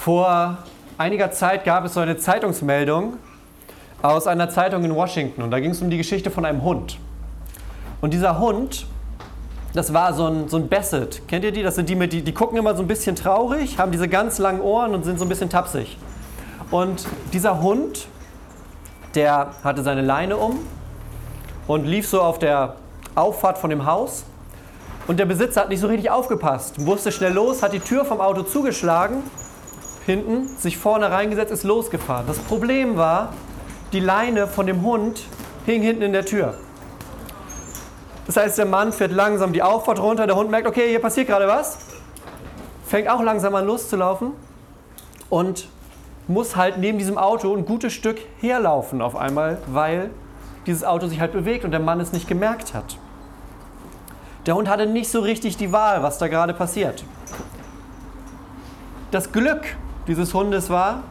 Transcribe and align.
Vor 0.00 0.56
einiger 0.96 1.30
Zeit 1.30 1.66
gab 1.66 1.84
es 1.84 1.92
so 1.92 2.00
eine 2.00 2.16
Zeitungsmeldung 2.16 3.18
aus 4.00 4.26
einer 4.26 4.48
Zeitung 4.48 4.82
in 4.82 4.94
Washington 4.94 5.42
und 5.42 5.50
da 5.50 5.60
ging 5.60 5.72
es 5.72 5.82
um 5.82 5.90
die 5.90 5.98
Geschichte 5.98 6.30
von 6.30 6.46
einem 6.46 6.62
Hund. 6.62 6.96
Und 8.00 8.14
dieser 8.14 8.38
Hund, 8.38 8.86
das 9.74 9.92
war 9.92 10.14
so 10.14 10.26
ein, 10.26 10.48
so 10.48 10.56
ein 10.56 10.70
Basset. 10.70 11.20
Kennt 11.28 11.44
ihr 11.44 11.52
die? 11.52 11.62
Das 11.62 11.74
sind 11.74 11.90
die, 11.90 11.96
mit, 11.96 12.14
die, 12.14 12.22
die 12.22 12.32
gucken 12.32 12.56
immer 12.56 12.74
so 12.74 12.82
ein 12.82 12.86
bisschen 12.86 13.14
traurig, 13.14 13.76
haben 13.76 13.92
diese 13.92 14.08
ganz 14.08 14.38
langen 14.38 14.62
Ohren 14.62 14.94
und 14.94 15.04
sind 15.04 15.18
so 15.18 15.26
ein 15.26 15.28
bisschen 15.28 15.50
tapsig. 15.50 15.98
Und 16.70 17.06
dieser 17.34 17.60
Hund, 17.60 18.06
der 19.14 19.50
hatte 19.62 19.82
seine 19.82 20.00
Leine 20.00 20.38
um 20.38 20.60
und 21.66 21.84
lief 21.84 22.08
so 22.08 22.22
auf 22.22 22.38
der 22.38 22.76
Auffahrt 23.16 23.58
von 23.58 23.68
dem 23.68 23.84
Haus. 23.84 24.24
Und 25.08 25.20
der 25.20 25.26
Besitzer 25.26 25.60
hat 25.60 25.68
nicht 25.68 25.80
so 25.80 25.88
richtig 25.88 26.10
aufgepasst, 26.10 26.78
musste 26.78 27.12
schnell 27.12 27.34
los, 27.34 27.62
hat 27.62 27.74
die 27.74 27.80
Tür 27.80 28.06
vom 28.06 28.22
Auto 28.22 28.44
zugeschlagen 28.44 29.24
hinten, 30.10 30.48
sich 30.58 30.76
vorne 30.76 31.10
reingesetzt, 31.10 31.52
ist 31.52 31.64
losgefahren. 31.64 32.26
Das 32.26 32.38
Problem 32.38 32.96
war, 32.96 33.32
die 33.92 34.00
Leine 34.00 34.46
von 34.46 34.66
dem 34.66 34.82
Hund 34.82 35.22
hing 35.66 35.82
hinten 35.82 36.02
in 36.02 36.12
der 36.12 36.24
Tür. 36.24 36.54
Das 38.26 38.36
heißt, 38.36 38.58
der 38.58 38.66
Mann 38.66 38.92
fährt 38.92 39.12
langsam 39.12 39.52
die 39.52 39.62
Auffahrt 39.62 40.00
runter, 40.00 40.26
der 40.26 40.36
Hund 40.36 40.50
merkt, 40.50 40.66
okay, 40.66 40.88
hier 40.88 41.00
passiert 41.00 41.26
gerade 41.26 41.48
was, 41.48 41.78
fängt 42.84 43.08
auch 43.08 43.22
langsam 43.22 43.54
an 43.54 43.66
loszulaufen 43.66 44.32
und 45.28 45.68
muss 46.28 46.54
halt 46.56 46.78
neben 46.78 46.98
diesem 46.98 47.18
Auto 47.18 47.54
ein 47.54 47.64
gutes 47.64 47.92
Stück 47.92 48.18
herlaufen 48.40 49.02
auf 49.02 49.16
einmal, 49.16 49.58
weil 49.66 50.10
dieses 50.66 50.84
Auto 50.84 51.08
sich 51.08 51.20
halt 51.20 51.32
bewegt 51.32 51.64
und 51.64 51.72
der 51.72 51.80
Mann 51.80 52.00
es 52.00 52.12
nicht 52.12 52.28
gemerkt 52.28 52.74
hat. 52.74 52.98
Der 54.46 54.54
Hund 54.54 54.68
hatte 54.68 54.86
nicht 54.86 55.10
so 55.10 55.20
richtig 55.20 55.56
die 55.56 55.72
Wahl, 55.72 56.02
was 56.02 56.18
da 56.18 56.28
gerade 56.28 56.54
passiert. 56.54 57.04
Das 59.10 59.32
Glück 59.32 59.76
dieses 60.06 60.32
Hundes 60.34 60.70
war, 60.70 61.02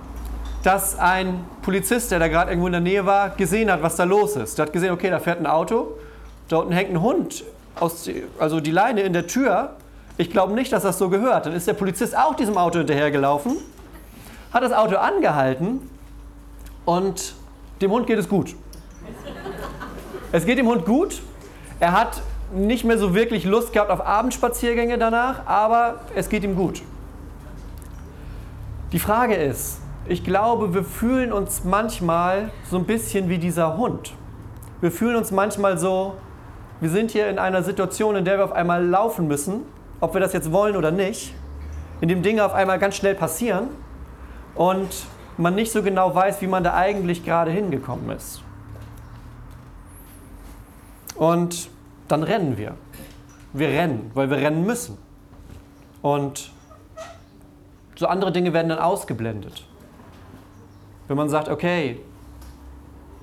dass 0.64 0.98
ein 0.98 1.46
Polizist, 1.62 2.12
der 2.12 2.20
da 2.20 2.28
gerade 2.28 2.52
irgendwo 2.52 2.68
in 2.68 2.74
der 2.74 2.82
Nähe 2.82 3.06
war, 3.06 3.30
gesehen 3.30 3.72
hat, 3.72 3.82
was 3.82 3.96
da 3.96 4.04
los 4.04 4.36
ist. 4.36 4.58
Der 4.58 4.66
hat 4.66 4.74
gesehen, 4.74 4.92
okay, 4.92 5.10
da 5.10 5.20
fährt 5.20 5.40
ein 5.40 5.48
Auto, 5.48 5.96
da 6.48 6.58
unten 6.58 6.74
hängt 6.74 6.92
ein 6.92 7.02
Hund, 7.02 7.44
aus, 7.80 8.10
also 8.40 8.60
die 8.60 8.72
Leine 8.72 9.02
in 9.02 9.14
der 9.14 9.28
Tür. 9.28 9.76
Ich 10.18 10.30
glaube 10.32 10.54
nicht, 10.54 10.74
dass 10.74 10.84
das 10.84 10.98
so 10.98 11.10
gehört. 11.10 11.46
Dann 11.46 11.54
ist 11.54 11.68
der 11.68 11.74
Polizist 11.74 12.18
auch 12.18 12.36
diesem 12.36 12.58
Auto 12.58 12.80
hinterhergelaufen, 12.80 13.58
hat 14.52 14.64
das 14.64 14.74
Auto 14.74 14.98
angehalten 14.98 15.90
und 16.86 17.36
dem 17.82 17.92
Hund 17.92 18.08
geht 18.08 18.20
es 18.20 18.28
gut. 18.28 18.56
Es 20.32 20.46
geht 20.46 20.58
dem 20.58 20.68
Hund 20.68 20.86
gut. 20.86 21.22
Er 21.80 21.94
hat 21.94 22.22
nicht 22.54 22.84
mehr 22.84 22.98
so 22.98 23.16
wirklich 23.16 23.46
Lust 23.46 23.74
gehabt 23.74 23.92
auf 23.92 24.06
Abendspaziergänge 24.06 24.98
danach, 24.98 25.46
aber 25.46 26.02
es 26.16 26.30
geht 26.30 26.44
ihm 26.44 26.56
gut. 26.56 26.82
Die 28.92 29.00
Frage 29.00 29.36
ist, 29.36 29.82
ich 30.08 30.24
glaube, 30.24 30.74
wir 30.74 30.84
fühlen 30.84 31.32
uns 31.32 31.64
manchmal 31.64 32.50
so 32.68 32.78
ein 32.78 32.86
bisschen 32.86 33.30
wie 33.30 33.38
dieser 33.38 33.78
Hund. 33.78 34.14
Wir 34.82 34.92
fühlen 34.92 35.16
uns 35.16 35.30
manchmal 35.30 35.78
so, 35.78 36.16
wir 36.82 36.90
sind 36.90 37.12
hier 37.12 37.30
in 37.30 37.38
einer 37.38 37.62
Situation, 37.62 38.16
in 38.16 38.26
der 38.26 38.38
wir 38.40 38.46
auf 38.46 38.52
einmal 38.52 38.84
laufen 38.84 39.28
müssen, 39.28 39.62
ob 40.00 40.16
wir 40.16 40.22
das 40.22 40.34
jetzt 40.34 40.52
wollen 40.52 40.76
oder 40.76 40.90
nicht, 40.90 41.36
in 42.02 42.10
dem 42.10 42.24
Dinge 42.24 42.44
auf 42.44 42.54
einmal 42.54 42.80
ganz 42.80 42.96
schnell 42.96 43.14
passieren 43.14 43.68
und 44.56 45.06
man 45.38 45.54
nicht 45.54 45.72
so 45.72 45.84
genau 45.84 46.16
weiß, 46.16 46.42
wie 46.42 46.48
man 46.48 46.64
da 46.64 46.74
eigentlich 46.74 47.24
gerade 47.24 47.52
hingekommen 47.52 48.10
ist. 48.10 48.42
Und 51.14 51.70
dann 52.08 52.24
rennen 52.24 52.58
wir. 52.58 52.74
Wir 53.54 53.68
rennen, 53.68 54.10
weil 54.16 54.32
wir 54.32 54.38
rennen 54.38 54.66
müssen. 54.66 54.98
Und 56.02 56.52
so 58.00 58.08
andere 58.08 58.32
Dinge 58.32 58.54
werden 58.54 58.70
dann 58.70 58.80
ausgeblendet. 58.80 59.66
Wenn 61.10 61.18
man 61.18 61.28
sagt, 61.28 61.50
okay, 61.50 62.00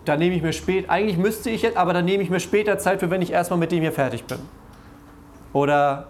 da 0.05 0.19
nehme 0.19 0.37
ich 0.37 0.43
mir 0.43 0.53
später, 0.53 0.91
eigentlich 0.91 1.17
müsste 1.17 1.49
ich 1.49 1.63
jetzt, 1.63 1.79
aber 1.79 1.95
dann 1.95 2.05
nehme 2.05 2.23
ich 2.23 2.29
mir 2.29 2.41
später 2.41 2.79
Zeit 2.79 3.01
für, 3.01 3.09
wenn 3.09 3.23
ich 3.23 3.33
erstmal 3.33 3.59
mit 3.59 3.73
dem 3.73 3.81
hier 3.81 3.93
fertig 3.93 4.25
bin. 4.25 4.39
Oder 5.55 6.09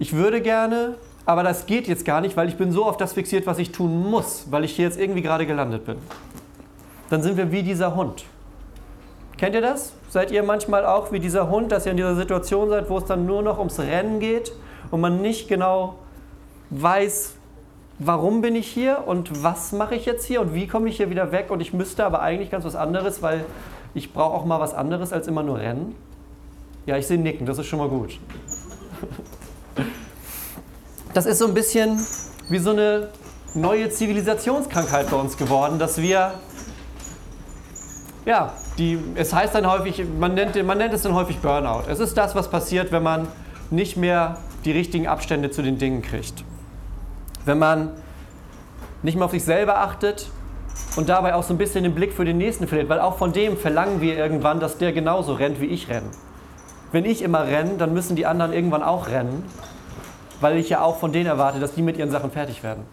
ich 0.00 0.14
würde 0.14 0.42
gerne, 0.42 0.96
aber 1.26 1.44
das 1.44 1.66
geht 1.66 1.86
jetzt 1.86 2.04
gar 2.04 2.20
nicht, 2.20 2.36
weil 2.36 2.48
ich 2.48 2.56
bin 2.56 2.72
so 2.72 2.84
auf 2.84 2.96
das 2.96 3.12
fixiert, 3.12 3.46
was 3.46 3.58
ich 3.60 3.70
tun 3.70 4.10
muss, 4.10 4.46
weil 4.50 4.64
ich 4.64 4.74
hier 4.74 4.86
jetzt 4.86 4.98
irgendwie 4.98 5.22
gerade 5.22 5.46
gelandet 5.46 5.86
bin. 5.86 5.98
Dann 7.08 7.22
sind 7.22 7.36
wir 7.36 7.52
wie 7.52 7.62
dieser 7.62 7.94
Hund. 7.94 8.24
Kennt 9.36 9.54
ihr 9.54 9.60
das? 9.60 9.92
Seid 10.08 10.32
ihr 10.32 10.42
manchmal 10.42 10.84
auch 10.84 11.12
wie 11.12 11.20
dieser 11.20 11.48
Hund, 11.50 11.70
dass 11.70 11.86
ihr 11.86 11.92
in 11.92 11.98
dieser 11.98 12.16
Situation 12.16 12.68
seid, 12.68 12.90
wo 12.90 12.98
es 12.98 13.04
dann 13.04 13.26
nur 13.26 13.42
noch 13.42 13.58
ums 13.58 13.78
Rennen 13.78 14.18
geht 14.18 14.52
und 14.90 15.00
man 15.00 15.22
nicht 15.22 15.46
genau 15.46 16.00
weiß, 16.70 17.36
warum 17.98 18.42
bin 18.42 18.56
ich 18.56 18.66
hier 18.66 19.04
und 19.06 19.42
was 19.42 19.72
mache 19.72 19.94
ich 19.94 20.04
jetzt 20.04 20.24
hier 20.26 20.40
und 20.40 20.54
wie 20.54 20.66
komme 20.66 20.88
ich 20.88 20.96
hier 20.96 21.10
wieder 21.10 21.32
weg 21.32 21.50
und 21.50 21.60
ich 21.60 21.72
müsste 21.72 22.04
aber 22.04 22.22
eigentlich 22.22 22.50
ganz 22.50 22.64
was 22.64 22.76
anderes, 22.76 23.22
weil 23.22 23.44
ich 23.94 24.12
brauche 24.12 24.34
auch 24.34 24.44
mal 24.44 24.60
was 24.60 24.74
anderes 24.74 25.12
als 25.12 25.28
immer 25.28 25.42
nur 25.42 25.58
rennen. 25.58 25.94
Ja, 26.86 26.96
ich 26.96 27.06
sehe 27.06 27.18
nicken, 27.18 27.46
das 27.46 27.58
ist 27.58 27.66
schon 27.66 27.78
mal 27.78 27.88
gut. 27.88 28.18
Das 31.12 31.26
ist 31.26 31.38
so 31.38 31.46
ein 31.46 31.54
bisschen 31.54 32.04
wie 32.48 32.58
so 32.58 32.70
eine 32.70 33.10
neue 33.54 33.88
Zivilisationskrankheit 33.88 35.08
bei 35.08 35.16
uns 35.16 35.36
geworden, 35.36 35.78
dass 35.78 36.02
wir, 36.02 36.34
ja, 38.26 38.52
die, 38.78 38.98
es 39.14 39.32
heißt 39.32 39.54
dann 39.54 39.70
häufig, 39.70 40.02
man 40.18 40.34
nennt, 40.34 40.60
man 40.66 40.76
nennt 40.76 40.92
es 40.92 41.02
dann 41.02 41.14
häufig 41.14 41.38
Burnout. 41.38 41.84
Es 41.88 42.00
ist 42.00 42.16
das, 42.16 42.34
was 42.34 42.50
passiert, 42.50 42.90
wenn 42.90 43.04
man 43.04 43.28
nicht 43.70 43.96
mehr 43.96 44.38
die 44.64 44.72
richtigen 44.72 45.06
Abstände 45.06 45.52
zu 45.52 45.62
den 45.62 45.78
Dingen 45.78 46.02
kriegt 46.02 46.42
wenn 47.44 47.58
man 47.58 47.92
nicht 49.02 49.16
mehr 49.16 49.26
auf 49.26 49.30
sich 49.32 49.44
selber 49.44 49.78
achtet 49.78 50.30
und 50.96 51.08
dabei 51.08 51.34
auch 51.34 51.42
so 51.42 51.54
ein 51.54 51.58
bisschen 51.58 51.84
den 51.84 51.94
Blick 51.94 52.12
für 52.12 52.24
den 52.24 52.38
Nächsten 52.38 52.66
verliert, 52.66 52.88
weil 52.88 53.00
auch 53.00 53.18
von 53.18 53.32
dem 53.32 53.56
verlangen 53.56 54.00
wir 54.00 54.16
irgendwann, 54.16 54.60
dass 54.60 54.78
der 54.78 54.92
genauso 54.92 55.34
rennt, 55.34 55.60
wie 55.60 55.66
ich 55.66 55.88
renne. 55.88 56.08
Wenn 56.92 57.04
ich 57.04 57.22
immer 57.22 57.46
renne, 57.46 57.76
dann 57.76 57.92
müssen 57.92 58.16
die 58.16 58.26
anderen 58.26 58.52
irgendwann 58.52 58.82
auch 58.82 59.08
rennen, 59.08 59.44
weil 60.40 60.56
ich 60.56 60.68
ja 60.68 60.80
auch 60.80 60.98
von 60.98 61.12
denen 61.12 61.26
erwarte, 61.26 61.60
dass 61.60 61.74
die 61.74 61.82
mit 61.82 61.96
ihren 61.96 62.10
Sachen 62.10 62.30
fertig 62.30 62.62
werden. 62.62 62.84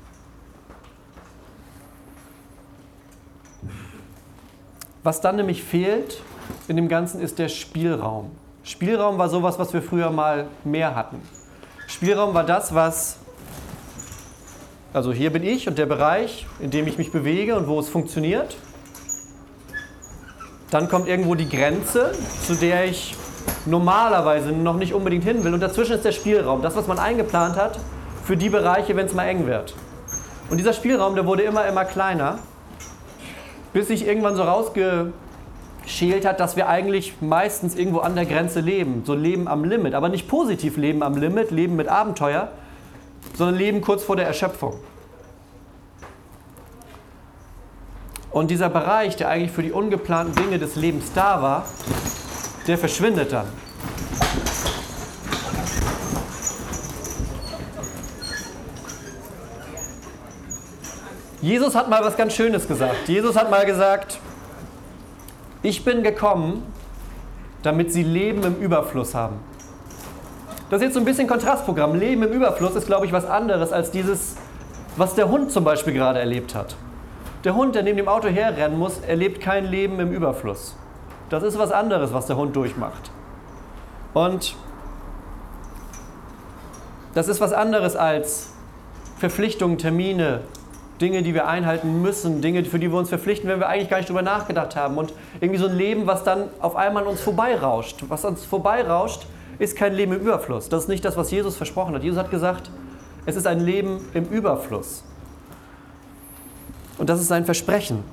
Was 5.03 5.21
dann 5.21 5.35
nämlich 5.35 5.63
fehlt 5.63 6.21
in 6.67 6.75
dem 6.75 6.87
Ganzen 6.87 7.21
ist 7.21 7.39
der 7.39 7.47
Spielraum. 7.47 8.31
Spielraum 8.63 9.17
war 9.17 9.29
sowas, 9.29 9.57
was 9.57 9.73
wir 9.73 9.81
früher 9.81 10.11
mal 10.11 10.47
mehr 10.63 10.95
hatten. 10.95 11.21
Spielraum 11.87 12.33
war 12.33 12.43
das, 12.43 12.75
was 12.75 13.17
also 14.93 15.13
hier 15.13 15.31
bin 15.31 15.43
ich 15.43 15.67
und 15.67 15.77
der 15.77 15.85
Bereich, 15.85 16.45
in 16.59 16.69
dem 16.69 16.85
ich 16.85 16.97
mich 16.97 17.11
bewege 17.11 17.55
und 17.55 17.67
wo 17.67 17.79
es 17.79 17.87
funktioniert. 17.87 18.57
Dann 20.69 20.89
kommt 20.89 21.07
irgendwo 21.07 21.35
die 21.35 21.47
Grenze, 21.47 22.11
zu 22.45 22.55
der 22.55 22.85
ich 22.85 23.15
normalerweise 23.65 24.51
noch 24.51 24.75
nicht 24.75 24.93
unbedingt 24.93 25.23
hin 25.23 25.43
will. 25.43 25.53
Und 25.53 25.61
dazwischen 25.61 25.93
ist 25.93 26.05
der 26.05 26.11
Spielraum, 26.11 26.61
das, 26.61 26.75
was 26.75 26.87
man 26.87 26.99
eingeplant 26.99 27.55
hat 27.55 27.79
für 28.25 28.35
die 28.35 28.49
Bereiche, 28.49 28.95
wenn 28.95 29.05
es 29.05 29.13
mal 29.13 29.27
eng 29.27 29.47
wird. 29.47 29.75
Und 30.49 30.57
dieser 30.57 30.73
Spielraum, 30.73 31.15
der 31.15 31.25
wurde 31.25 31.43
immer, 31.43 31.65
immer 31.65 31.85
kleiner, 31.85 32.39
bis 33.71 33.87
sich 33.87 34.05
irgendwann 34.05 34.35
so 34.35 34.43
rausgeschält 34.43 36.25
hat, 36.25 36.41
dass 36.41 36.57
wir 36.57 36.67
eigentlich 36.67 37.21
meistens 37.21 37.75
irgendwo 37.75 37.99
an 37.99 38.15
der 38.15 38.25
Grenze 38.25 38.59
leben. 38.59 39.03
So 39.05 39.13
leben 39.13 39.47
am 39.47 39.63
Limit. 39.63 39.93
Aber 39.93 40.09
nicht 40.09 40.27
positiv 40.27 40.75
leben 40.75 41.03
am 41.03 41.15
Limit, 41.15 41.51
leben 41.51 41.77
mit 41.77 41.87
Abenteuer, 41.87 42.49
sondern 43.41 43.57
leben 43.57 43.81
kurz 43.81 44.03
vor 44.03 44.15
der 44.15 44.27
Erschöpfung. 44.27 44.79
Und 48.29 48.51
dieser 48.51 48.69
Bereich, 48.69 49.15
der 49.15 49.29
eigentlich 49.29 49.49
für 49.49 49.63
die 49.63 49.71
ungeplanten 49.71 50.35
Dinge 50.35 50.59
des 50.59 50.75
Lebens 50.75 51.11
da 51.15 51.41
war, 51.41 51.65
der 52.67 52.77
verschwindet 52.77 53.33
dann. 53.33 53.47
Jesus 61.41 61.73
hat 61.73 61.89
mal 61.89 62.03
was 62.03 62.15
ganz 62.15 62.35
Schönes 62.35 62.67
gesagt. 62.67 63.07
Jesus 63.07 63.35
hat 63.35 63.49
mal 63.49 63.65
gesagt, 63.65 64.19
ich 65.63 65.83
bin 65.83 66.03
gekommen, 66.03 66.71
damit 67.63 67.91
sie 67.91 68.03
Leben 68.03 68.43
im 68.43 68.57
Überfluss 68.57 69.15
haben. 69.15 69.39
Das 70.71 70.77
ist 70.77 70.85
jetzt 70.85 70.93
so 70.93 71.01
ein 71.01 71.05
bisschen 71.05 71.27
Kontrastprogramm. 71.27 71.95
Leben 71.95 72.23
im 72.23 72.31
Überfluss 72.31 72.75
ist, 72.75 72.87
glaube 72.87 73.05
ich, 73.05 73.11
was 73.11 73.25
anderes 73.25 73.73
als 73.73 73.91
dieses, 73.91 74.37
was 74.95 75.15
der 75.15 75.27
Hund 75.27 75.51
zum 75.51 75.65
Beispiel 75.65 75.91
gerade 75.91 76.19
erlebt 76.19 76.55
hat. 76.55 76.77
Der 77.43 77.55
Hund, 77.55 77.75
der 77.75 77.83
neben 77.83 77.97
dem 77.97 78.07
Auto 78.07 78.29
herrennen 78.29 78.79
muss, 78.79 78.99
erlebt 78.99 79.41
kein 79.41 79.65
Leben 79.65 79.99
im 79.99 80.13
Überfluss. 80.13 80.77
Das 81.29 81.43
ist 81.43 81.59
was 81.59 81.73
anderes, 81.73 82.13
was 82.13 82.27
der 82.27 82.37
Hund 82.37 82.55
durchmacht. 82.55 83.11
Und 84.13 84.55
das 87.15 87.27
ist 87.27 87.41
was 87.41 87.51
anderes 87.51 87.97
als 87.97 88.53
Verpflichtungen, 89.17 89.77
Termine, 89.77 90.39
Dinge, 91.01 91.21
die 91.21 91.33
wir 91.33 91.49
einhalten 91.49 92.01
müssen, 92.01 92.41
Dinge, 92.41 92.63
für 92.63 92.79
die 92.79 92.89
wir 92.89 92.97
uns 92.97 93.09
verpflichten, 93.09 93.49
wenn 93.49 93.59
wir 93.59 93.67
eigentlich 93.67 93.89
gar 93.89 93.97
nicht 93.97 94.07
drüber 94.07 94.21
nachgedacht 94.21 94.77
haben. 94.77 94.97
Und 94.97 95.11
irgendwie 95.41 95.59
so 95.59 95.67
ein 95.67 95.75
Leben, 95.75 96.07
was 96.07 96.23
dann 96.23 96.45
auf 96.61 96.77
einmal 96.77 97.03
an 97.03 97.09
uns 97.09 97.19
vorbeirauscht. 97.19 98.05
Was 98.07 98.23
uns 98.23 98.45
vorbeirauscht, 98.45 99.25
ist 99.61 99.75
kein 99.75 99.93
Leben 99.93 100.13
im 100.13 100.21
Überfluss. 100.21 100.69
Das 100.69 100.83
ist 100.83 100.89
nicht 100.89 101.05
das, 101.05 101.15
was 101.17 101.29
Jesus 101.29 101.55
versprochen 101.55 101.93
hat. 101.93 102.03
Jesus 102.03 102.17
hat 102.17 102.31
gesagt, 102.31 102.71
es 103.27 103.35
ist 103.35 103.45
ein 103.45 103.59
Leben 103.59 103.99
im 104.15 104.25
Überfluss. 104.25 105.03
Und 106.97 107.09
das 107.09 107.21
ist 107.21 107.27
sein 107.27 107.45
Versprechen. 107.45 108.03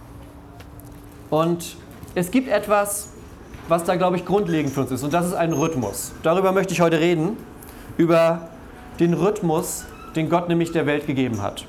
Und 1.31 1.77
es 2.15 2.31
gibt 2.31 2.49
etwas, 2.49 3.09
was 3.67 3.85
da, 3.85 3.97
glaube 3.97 4.17
ich, 4.17 4.27
grundlegend 4.27 4.75
für 4.75 4.83
uns 4.83 4.91
ist. 4.91 5.03
Und 5.03 5.15
das 5.15 5.27
ist 5.27 5.33
ein 5.33 5.55
Rhythmus. 5.55 6.13
Darüber 6.23 6.53
möchte 6.53 6.75
ich 6.75 6.83
heute 6.83 7.01
reden. 7.01 7.39
Über 7.97 8.49
den 9.01 9.15
Rhythmus, 9.15 9.87
den 10.17 10.29
Gott 10.29 10.49
nämlich 10.49 10.73
der 10.73 10.85
Welt 10.85 11.07
gegeben 11.07 11.41
hat. 11.41 11.65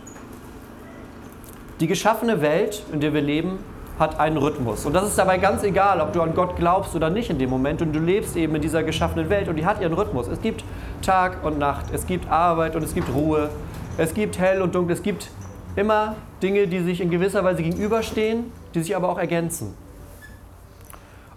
Die 1.80 1.88
geschaffene 1.88 2.42
Welt, 2.42 2.84
in 2.92 3.00
der 3.00 3.14
wir 3.14 3.22
leben, 3.22 3.60
hat 4.00 4.20
einen 4.20 4.38
Rhythmus. 4.38 4.86
Und 4.86 4.94
das 4.94 5.08
ist 5.08 5.18
dabei 5.18 5.38
ganz 5.38 5.62
egal, 5.64 6.00
ob 6.00 6.14
du 6.14 6.22
an 6.22 6.34
Gott 6.34 6.56
glaubst 6.56 6.96
oder 6.96 7.10
nicht 7.10 7.30
in 7.30 7.38
dem 7.38 7.50
Moment. 7.50 7.82
Und 7.82 7.94
du 7.94 8.00
lebst 8.00 8.38
eben 8.38 8.56
in 8.56 8.62
dieser 8.62 8.82
geschaffenen 8.82 9.30
Welt 9.30 9.50
und 9.50 9.58
die 9.58 9.66
hat 9.66 9.82
ihren 9.82 9.94
Rhythmus. 9.94 10.28
Es 10.30 10.42
gibt 10.42 10.64
Tag 11.02 11.44
und 11.44 11.60
Nacht, 11.60 11.88
es 11.94 12.08
gibt 12.08 12.32
Arbeit 12.32 12.78
und 12.78 12.84
es 12.84 12.94
gibt 12.94 13.14
Ruhe, 13.14 13.50
es 13.98 14.14
gibt 14.14 14.40
hell 14.40 14.62
und 14.62 14.74
dunkel, 14.74 14.96
es 14.96 15.04
gibt 15.04 15.30
immer 15.76 16.16
Dinge, 16.42 16.68
die 16.68 16.80
sich 16.80 17.02
in 17.02 17.10
gewisser 17.10 17.44
Weise 17.44 17.62
gegenüberstehen, 17.62 18.52
die 18.74 18.82
sich 18.82 18.96
aber 18.96 19.10
auch 19.10 19.20
ergänzen. 19.20 19.74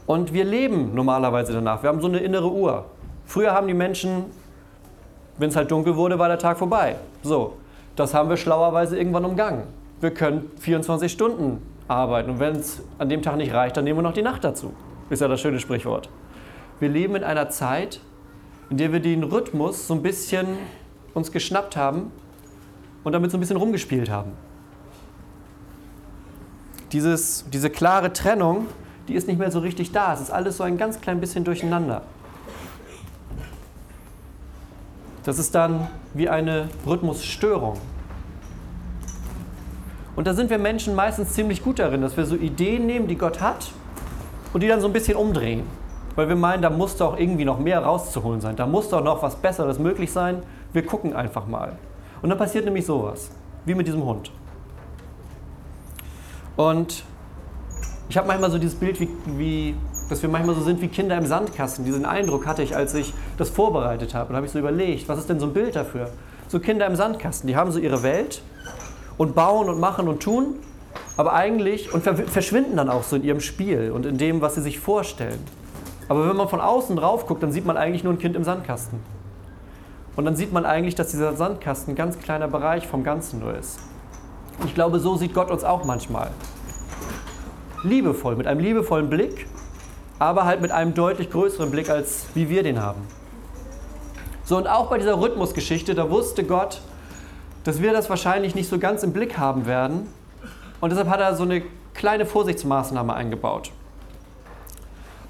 Und 0.07 0.33
wir 0.33 0.45
leben 0.45 0.95
normalerweise 0.95 1.53
danach. 1.53 1.83
Wir 1.83 1.89
haben 1.89 2.01
so 2.01 2.09
eine 2.09 2.19
innere 2.19 2.51
Uhr. 2.51 2.85
Früher 3.27 3.53
haben 3.53 3.67
die 3.67 3.75
Menschen, 3.75 4.25
wenn 5.39 5.49
es 5.49 5.57
halt 5.57 5.71
dunkel 5.71 5.97
wurde, 5.97 6.19
war 6.19 6.29
der 6.29 6.39
Tag 6.39 6.59
vorbei. 6.59 6.97
So, 7.23 7.55
das 7.97 8.15
haben 8.15 8.29
wir 8.29 8.37
schlauerweise 8.37 8.97
irgendwann 8.97 9.25
umgangen. 9.25 9.65
Wir 10.01 10.13
können 10.13 10.51
24 10.59 11.11
Stunden 11.11 11.63
arbeiten 11.93 12.31
und 12.31 12.41
wenn 12.41 12.57
es 12.57 12.83
an 12.99 13.09
dem 13.09 13.23
Tag 13.23 13.37
nicht 13.37 13.53
reicht, 13.53 13.77
dann 13.77 13.85
nehmen 13.85 13.99
wir 13.99 14.03
noch 14.03 14.13
die 14.13 14.23
Nacht 14.23 14.45
dazu. 14.45 14.73
Ist 15.11 15.21
ja 15.21 15.29
das 15.29 15.41
schöne 15.41 15.61
Sprichwort. 15.61 16.09
Wir 16.81 16.89
leben 16.89 17.15
in 17.15 17.25
einer 17.25 17.49
Zeit, 17.49 18.01
in 18.71 18.77
der 18.77 18.93
wir 18.93 19.01
den 19.01 19.23
Rhythmus 19.23 19.87
so 19.87 19.95
ein 19.95 20.03
bisschen 20.03 20.47
uns 21.15 21.31
geschnappt 21.31 21.77
haben 21.77 22.11
und 23.05 23.13
damit 23.13 23.31
so 23.31 23.37
ein 23.37 23.41
bisschen 23.41 23.57
rumgespielt 23.57 24.11
haben. 24.11 24.33
Dieses, 26.93 27.45
diese 27.51 27.71
klare 27.71 28.13
Trennung, 28.13 28.67
die 29.09 29.15
ist 29.15 29.27
nicht 29.27 29.39
mehr 29.39 29.51
so 29.51 29.61
richtig 29.61 29.93
da. 29.93 30.13
Es 30.15 30.21
ist 30.21 30.31
alles 30.31 30.57
so 30.57 30.65
ein 30.65 30.79
ganz 30.79 31.01
klein 31.01 31.21
bisschen 31.21 31.45
durcheinander. 31.45 32.03
Das 35.25 35.39
ist 35.39 35.55
dann 35.55 35.89
wie 36.15 36.29
eine 36.29 36.69
Rhythmusstörung. 36.87 37.79
Und 40.15 40.27
da 40.27 40.35
sind 40.35 40.51
wir 40.51 40.59
Menschen 40.59 40.95
meistens 40.95 41.33
ziemlich 41.33 41.63
gut 41.63 41.79
darin, 41.79 42.03
dass 42.03 42.17
wir 42.17 42.27
so 42.27 42.35
Ideen 42.35 42.87
nehmen, 42.87 43.09
die 43.09 43.17
Gott 43.17 43.41
hat, 43.41 43.73
und 44.53 44.63
die 44.63 44.69
dann 44.69 44.81
so 44.81 44.87
ein 44.87 44.93
bisschen 44.93 45.17
umdrehen. 45.17 45.63
Weil 46.15 46.29
wir 46.29 46.37
meinen, 46.37 46.63
da 46.63 46.69
muss 46.69 46.97
doch 46.97 47.19
irgendwie 47.19 47.45
noch 47.45 47.59
mehr 47.59 47.83
rauszuholen 47.83 48.41
sein. 48.41 48.55
Da 48.57 48.67
muss 48.67 48.91
doch 48.91 49.03
noch 49.03 49.23
was 49.23 49.37
Besseres 49.37 49.79
möglich 49.79 50.13
sein. 50.13 50.43
Wir 50.73 50.85
gucken 50.85 51.15
einfach 51.15 51.47
mal. 51.47 51.77
Und 52.21 52.29
dann 52.29 52.39
passiert 52.39 52.67
nämlich 52.67 52.85
sowas, 52.85 53.31
wie 53.65 53.75
mit 53.75 53.87
diesem 53.87 54.05
Hund. 54.05 54.31
Und 56.57 57.05
ich 58.11 58.19
habe 58.19 58.29
manchmal 58.29 58.51
so 58.51 58.59
dieses 58.59 58.79
Bild, 58.79 59.01
wie, 59.01 59.09
wie, 59.39 59.75
dass 60.11 60.21
wir 60.21 60.29
manchmal 60.29 60.55
so 60.55 60.61
sind 60.61 60.83
wie 60.83 60.89
Kinder 60.89 61.17
im 61.17 61.25
Sandkasten. 61.25 61.87
Diesen 61.87 62.05
Eindruck 62.05 62.47
hatte 62.47 62.63
ich, 62.63 62.77
als 62.77 62.93
ich 62.95 63.15
das 63.39 63.49
vorbereitet 63.49 64.13
habe. 64.13 64.29
Und 64.31 64.37
habe 64.37 64.45
ich 64.45 64.53
so 64.53 64.59
überlegt, 64.59 65.09
was 65.09 65.19
ist 65.19 65.31
denn 65.31 65.41
so 65.41 65.47
ein 65.47 65.55
Bild 65.55 65.75
dafür? 65.75 66.11
So 66.49 66.61
Kinder 66.61 66.87
im 66.87 66.95
Sandkasten, 66.95 67.47
die 67.49 67.57
haben 67.57 67.73
so 67.73 67.79
ihre 67.79 68.03
Welt 68.03 68.43
und 69.19 69.35
bauen 69.35 69.69
und 69.69 69.81
machen 69.81 70.09
und 70.09 70.23
tun, 70.23 70.57
aber 71.17 71.33
eigentlich 71.33 71.93
und 71.93 72.03
verschwinden 72.03 72.77
dann 72.77 72.89
auch 72.89 73.03
so 73.03 73.17
in 73.17 73.25
ihrem 73.25 73.41
Spiel 73.41 73.91
und 73.93 74.07
in 74.07 74.19
dem, 74.19 74.41
was 74.41 74.55
sie 74.55 74.63
sich 74.63 74.79
vorstellen. 74.79 75.39
Aber 76.09 76.29
wenn 76.29 76.37
man 76.37 76.49
von 76.49 76.61
außen 76.61 76.97
drauf 76.97 77.27
guckt, 77.27 77.43
dann 77.43 77.53
sieht 77.53 77.65
man 77.65 77.77
eigentlich 77.77 78.05
nur 78.05 78.13
ein 78.13 78.19
Kind 78.19 78.37
im 78.37 78.45
Sandkasten. 78.45 79.01
Und 80.15 80.25
dann 80.25 80.37
sieht 80.37 80.53
man 80.53 80.67
eigentlich, 80.67 80.95
dass 80.95 81.11
dieser 81.11 81.35
Sandkasten 81.35 81.95
ein 81.95 81.97
ganz 81.97 82.19
kleiner 82.19 82.49
Bereich 82.49 82.87
vom 82.87 83.03
Ganzen 83.03 83.41
nur 83.41 83.57
ist. 83.57 83.79
Ich 84.67 84.75
glaube, 84.75 84.99
so 84.99 85.17
sieht 85.17 85.33
Gott 85.33 85.51
uns 85.51 85.65
auch 85.65 85.85
manchmal. 85.85 86.31
Liebevoll, 87.83 88.37
mit 88.37 88.47
einem 88.47 88.61
liebevollen 88.61 89.09
Blick, 89.09 89.47
aber 90.19 90.45
halt 90.45 90.61
mit 90.61 90.71
einem 90.71 90.95
deutlich 90.95 91.31
größeren 91.31 91.71
Blick, 91.71 91.89
als 91.89 92.27
wie 92.35 92.49
wir 92.49 92.63
den 92.63 92.81
haben. 92.81 93.01
So, 94.45 94.57
und 94.57 94.67
auch 94.67 94.91
bei 94.91 94.99
dieser 94.99 95.21
Rhythmusgeschichte, 95.21 95.95
da 95.95 96.11
wusste 96.11 96.45
Gott, 96.45 96.83
dass 97.65 97.81
wir 97.81 97.93
das 97.93 98.11
wahrscheinlich 98.11 98.55
nicht 98.55 98.69
so 98.69 98.79
ganz 98.79 99.03
im 99.03 99.13
Blick 99.13 99.39
haben 99.39 99.67
werden. 99.67 100.09
Und 100.81 100.91
deshalb 100.91 101.09
hat 101.09 101.21
er 101.21 101.37
so 101.37 101.45
eine 101.45 101.63
kleine 101.95 102.27
Vorsichtsmaßnahme 102.27 103.15
eingebaut. 103.15 103.73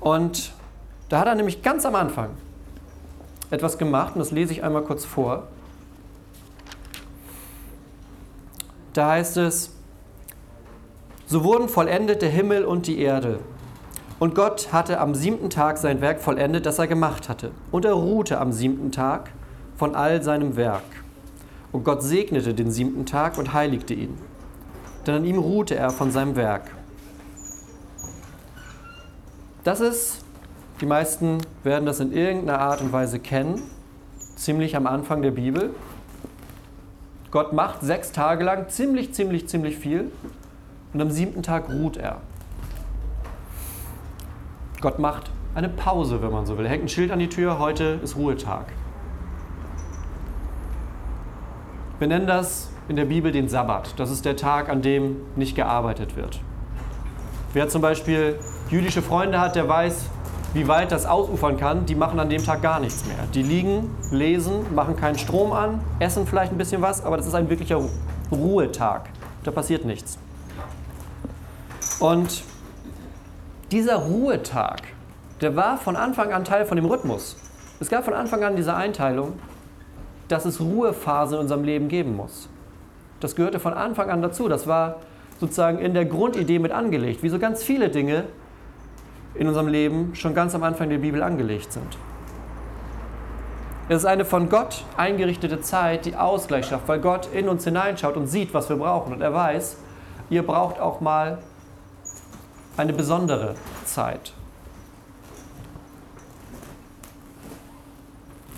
Und 0.01 0.53
da 1.09 1.21
hat 1.21 1.27
er 1.27 1.35
nämlich 1.35 1.63
ganz 1.63 1.85
am 1.85 1.95
Anfang 1.95 2.31
etwas 3.51 3.77
gemacht, 3.77 4.15
und 4.15 4.21
das 4.21 4.31
lese 4.31 4.53
ich 4.53 4.65
einmal 4.65 4.83
kurz 4.83 5.05
vor. 5.05 5.45
Da 8.95 9.11
heißt 9.11 9.37
es, 9.37 9.75
so 11.27 11.45
wurden 11.45 11.69
vollendet 11.69 12.23
der 12.23 12.31
Himmel 12.31 12.65
und 12.65 12.87
die 12.87 12.99
Erde. 12.99 13.41
Und 14.19 14.35
Gott 14.35 14.73
hatte 14.73 15.01
am 15.01 15.15
siebten 15.15 15.51
Tag 15.51 15.79
sein 15.79 16.01
Werk 16.01 16.21
vollendet, 16.21 16.67
das 16.67 16.79
er 16.79 16.87
gemacht 16.87 17.29
hatte. 17.29 17.51
Und 17.71 17.85
er 17.85 17.95
ruhte 17.95 18.39
am 18.39 18.53
siebten 18.53 18.93
Tag 18.93 19.31
von 19.77 19.95
all 19.95 20.23
seinem 20.23 20.57
Werk. 20.57 20.83
Und 21.73 21.85
Gott 21.85 22.03
segnete 22.03 22.55
den 22.55 22.71
siebten 22.71 23.07
Tag 23.07 23.39
und 23.39 23.55
heiligte 23.55 23.95
ihn. 23.95 24.19
Denn 25.07 25.17
an 25.17 25.25
ihm 25.25 25.39
ruhte 25.39 25.75
er 25.75 25.91
von 25.91 26.11
seinem 26.11 26.37
Werk. 26.37 26.71
Das 29.65 29.81
ist, 29.81 30.25
die 30.81 30.87
meisten 30.87 31.39
werden 31.65 31.87
das 31.87 32.01
in 32.01 32.13
irgendeiner 32.13 32.61
Art 32.61 32.81
und 32.81 32.93
Weise 32.93 33.19
kennen, 33.19 33.63
ziemlich 34.37 34.77
am 34.77 34.87
Anfang 34.87 35.23
der 35.23 35.31
Bibel. 35.31 35.71
Gott 37.31 37.53
macht 37.53 37.81
sechs 37.81 38.13
Tage 38.13 38.45
lang 38.45 38.69
ziemlich, 38.69 39.15
ziemlich, 39.15 39.49
ziemlich 39.49 39.77
viel 39.79 40.11
und 40.93 41.01
am 41.01 41.11
siebten 41.11 41.43
Tag 41.43 41.71
ruht 41.71 41.97
er. 41.97 42.21
Gott 44.81 44.99
macht 44.99 45.31
eine 45.55 45.69
Pause, 45.69 46.21
wenn 46.23 46.33
man 46.33 46.45
so 46.45 46.59
will. 46.59 46.67
Er 46.67 46.71
hängt 46.73 46.85
ein 46.85 46.89
Schild 46.89 47.11
an 47.13 47.21
die 47.21 47.29
Tür, 47.29 47.59
heute 47.59 48.01
ist 48.03 48.17
Ruhetag. 48.17 48.67
Wir 52.03 52.09
nennen 52.09 52.27
das 52.27 52.69
in 52.89 52.97
der 52.97 53.05
Bibel 53.05 53.31
den 53.31 53.49
Sabbat. 53.49 53.95
Das 53.97 54.11
ist 54.11 54.25
der 54.25 54.35
Tag, 54.35 54.69
an 54.69 54.83
dem 54.83 55.19
nicht 55.37 55.55
gearbeitet 55.55 56.17
wird. 56.17 56.41
Wer 57.53 57.69
zum 57.69 57.81
Beispiel 57.81 58.41
jüdische 58.71 59.03
Freunde 59.03 59.41
hat, 59.41 59.55
der 59.55 59.69
weiß, 59.69 60.07
wie 60.53 60.67
weit 60.67 60.91
das 60.91 61.07
ausufern 61.07 61.59
kann. 61.59 61.87
Die 61.87 61.95
machen 61.95 62.19
an 62.19 62.29
dem 62.29 62.45
Tag 62.45 62.61
gar 62.61 62.81
nichts 62.81 63.07
mehr. 63.07 63.19
Die 63.35 63.45
liegen, 63.45 63.89
lesen, 64.11 64.75
machen 64.75 64.97
keinen 64.97 65.17
Strom 65.17 65.53
an, 65.53 65.81
essen 66.01 66.27
vielleicht 66.27 66.51
ein 66.51 66.59
bisschen 66.59 66.83
was, 66.83 67.05
aber 67.05 67.19
das 67.19 67.29
ist 67.29 67.37
ein 67.37 67.49
wirklicher 67.49 67.81
Ruhetag. 68.33 69.03
Da 69.45 69.53
passiert 69.53 69.85
nichts. 69.85 70.19
Und 72.01 72.43
dieser 73.71 73.95
Ruhetag, 73.95 74.83
der 75.41 75.55
war 75.55 75.79
von 75.79 75.95
Anfang 75.95 76.33
an 76.33 76.45
Teil 76.45 76.67
von 76.67 76.75
dem 76.75 76.87
Rhythmus. 76.87 77.37
Es 77.79 77.89
gab 77.89 78.05
von 78.05 78.15
Anfang 78.15 78.43
an 78.43 78.57
diese 78.57 78.75
Einteilung, 78.75 79.35
dass 80.33 80.45
es 80.45 80.61
Ruhephasen 80.61 81.35
in 81.35 81.41
unserem 81.41 81.65
Leben 81.65 81.89
geben 81.89 82.17
muss. 82.17 82.49
Das 83.21 83.37
gehörte 83.37 83.61
von 83.61 83.75
Anfang 83.75 84.11
an 84.11 84.23
dazu. 84.23 84.49
Das 84.49 84.67
war 84.67 84.97
sozusagen 85.39 85.79
in 85.79 85.95
der 85.95 86.05
Grundidee 86.05 86.59
mit 86.59 86.73
angelegt, 86.73 87.23
wie 87.23 87.29
so 87.29 87.39
ganz 87.39 87.63
viele 87.63 87.89
Dinge 87.89 88.25
in 89.35 89.49
unserem 89.49 89.69
Leben 89.69 90.15
schon 90.15 90.35
ganz 90.35 90.55
am 90.55 90.63
Anfang 90.63 90.89
der 90.89 90.99
Bibel 90.99 91.23
angelegt 91.23 91.73
sind. 91.73 91.97
Es 93.89 93.99
ist 93.99 94.05
eine 94.05 94.25
von 94.25 94.49
Gott 94.49 94.85
eingerichtete 94.97 95.61
Zeit, 95.61 96.07
die 96.07 96.17
Ausgleich 96.17 96.67
schafft, 96.67 96.89
weil 96.89 97.01
Gott 97.01 97.29
in 97.33 97.49
uns 97.49 97.65
hineinschaut 97.65 98.17
und 98.17 98.27
sieht, 98.27 98.55
was 98.55 98.69
wir 98.69 98.77
brauchen. 98.77 99.13
Und 99.13 99.21
er 99.21 99.35
weiß, 99.35 99.77
ihr 100.31 100.47
braucht 100.47 100.81
auch 100.81 101.01
mal 101.01 101.39
eine 102.77 102.93
besondere 102.93 103.55
Zeit. 103.85 104.33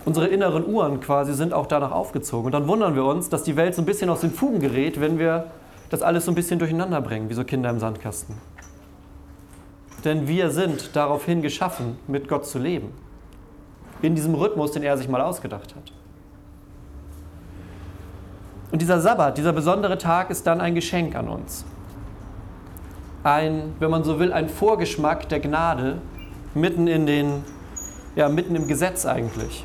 Unsere 0.04 0.26
inneren 0.28 0.66
Uhren 0.66 1.00
quasi 1.00 1.34
sind 1.34 1.52
auch 1.52 1.66
danach 1.66 1.92
aufgezogen. 1.92 2.46
Und 2.46 2.52
dann 2.52 2.68
wundern 2.68 2.94
wir 2.94 3.04
uns, 3.04 3.28
dass 3.28 3.42
die 3.42 3.56
Welt 3.56 3.74
so 3.74 3.82
ein 3.82 3.86
bisschen 3.86 4.10
aus 4.10 4.20
den 4.20 4.30
Fugen 4.30 4.60
gerät, 4.60 5.00
wenn 5.00 5.18
wir 5.18 5.46
das 5.90 6.02
alles 6.02 6.24
so 6.24 6.32
ein 6.32 6.34
bisschen 6.34 6.58
durcheinander 6.58 7.00
bringen, 7.00 7.28
wie 7.30 7.34
so 7.34 7.44
Kinder 7.44 7.70
im 7.70 7.78
Sandkasten. 7.78 8.36
Denn 10.04 10.28
wir 10.28 10.50
sind 10.50 10.94
daraufhin 10.94 11.40
geschaffen, 11.40 11.98
mit 12.06 12.28
Gott 12.28 12.46
zu 12.46 12.58
leben. 12.58 12.92
In 14.02 14.14
diesem 14.14 14.34
Rhythmus, 14.34 14.72
den 14.72 14.82
er 14.82 14.98
sich 14.98 15.08
mal 15.08 15.20
ausgedacht 15.20 15.74
hat. 15.74 15.92
Und 18.70 18.82
dieser 18.82 19.00
Sabbat, 19.00 19.38
dieser 19.38 19.52
besondere 19.52 19.96
Tag 19.96 20.30
ist 20.30 20.46
dann 20.46 20.60
ein 20.60 20.74
Geschenk 20.74 21.14
an 21.14 21.28
uns. 21.28 21.64
Ein, 23.22 23.72
wenn 23.78 23.90
man 23.90 24.04
so 24.04 24.18
will, 24.18 24.32
ein 24.32 24.48
Vorgeschmack 24.48 25.28
der 25.28 25.40
Gnade 25.40 25.98
mitten 26.54 26.86
in 26.86 27.06
den, 27.06 27.44
ja, 28.16 28.28
mitten 28.28 28.54
im 28.56 28.66
Gesetz 28.66 29.06
eigentlich. 29.06 29.64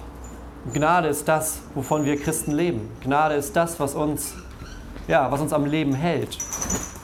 Gnade 0.74 1.08
ist 1.08 1.28
das, 1.28 1.60
wovon 1.74 2.06
wir 2.06 2.20
Christen 2.20 2.52
leben. 2.52 2.90
Gnade 3.02 3.36
ist 3.36 3.56
das, 3.56 3.80
was 3.80 3.96
uns, 3.96 4.34
ja, 5.08 5.32
was 5.32 5.42
uns 5.42 5.54
am 5.54 5.66
Leben 5.66 5.94
hält. 5.94 6.38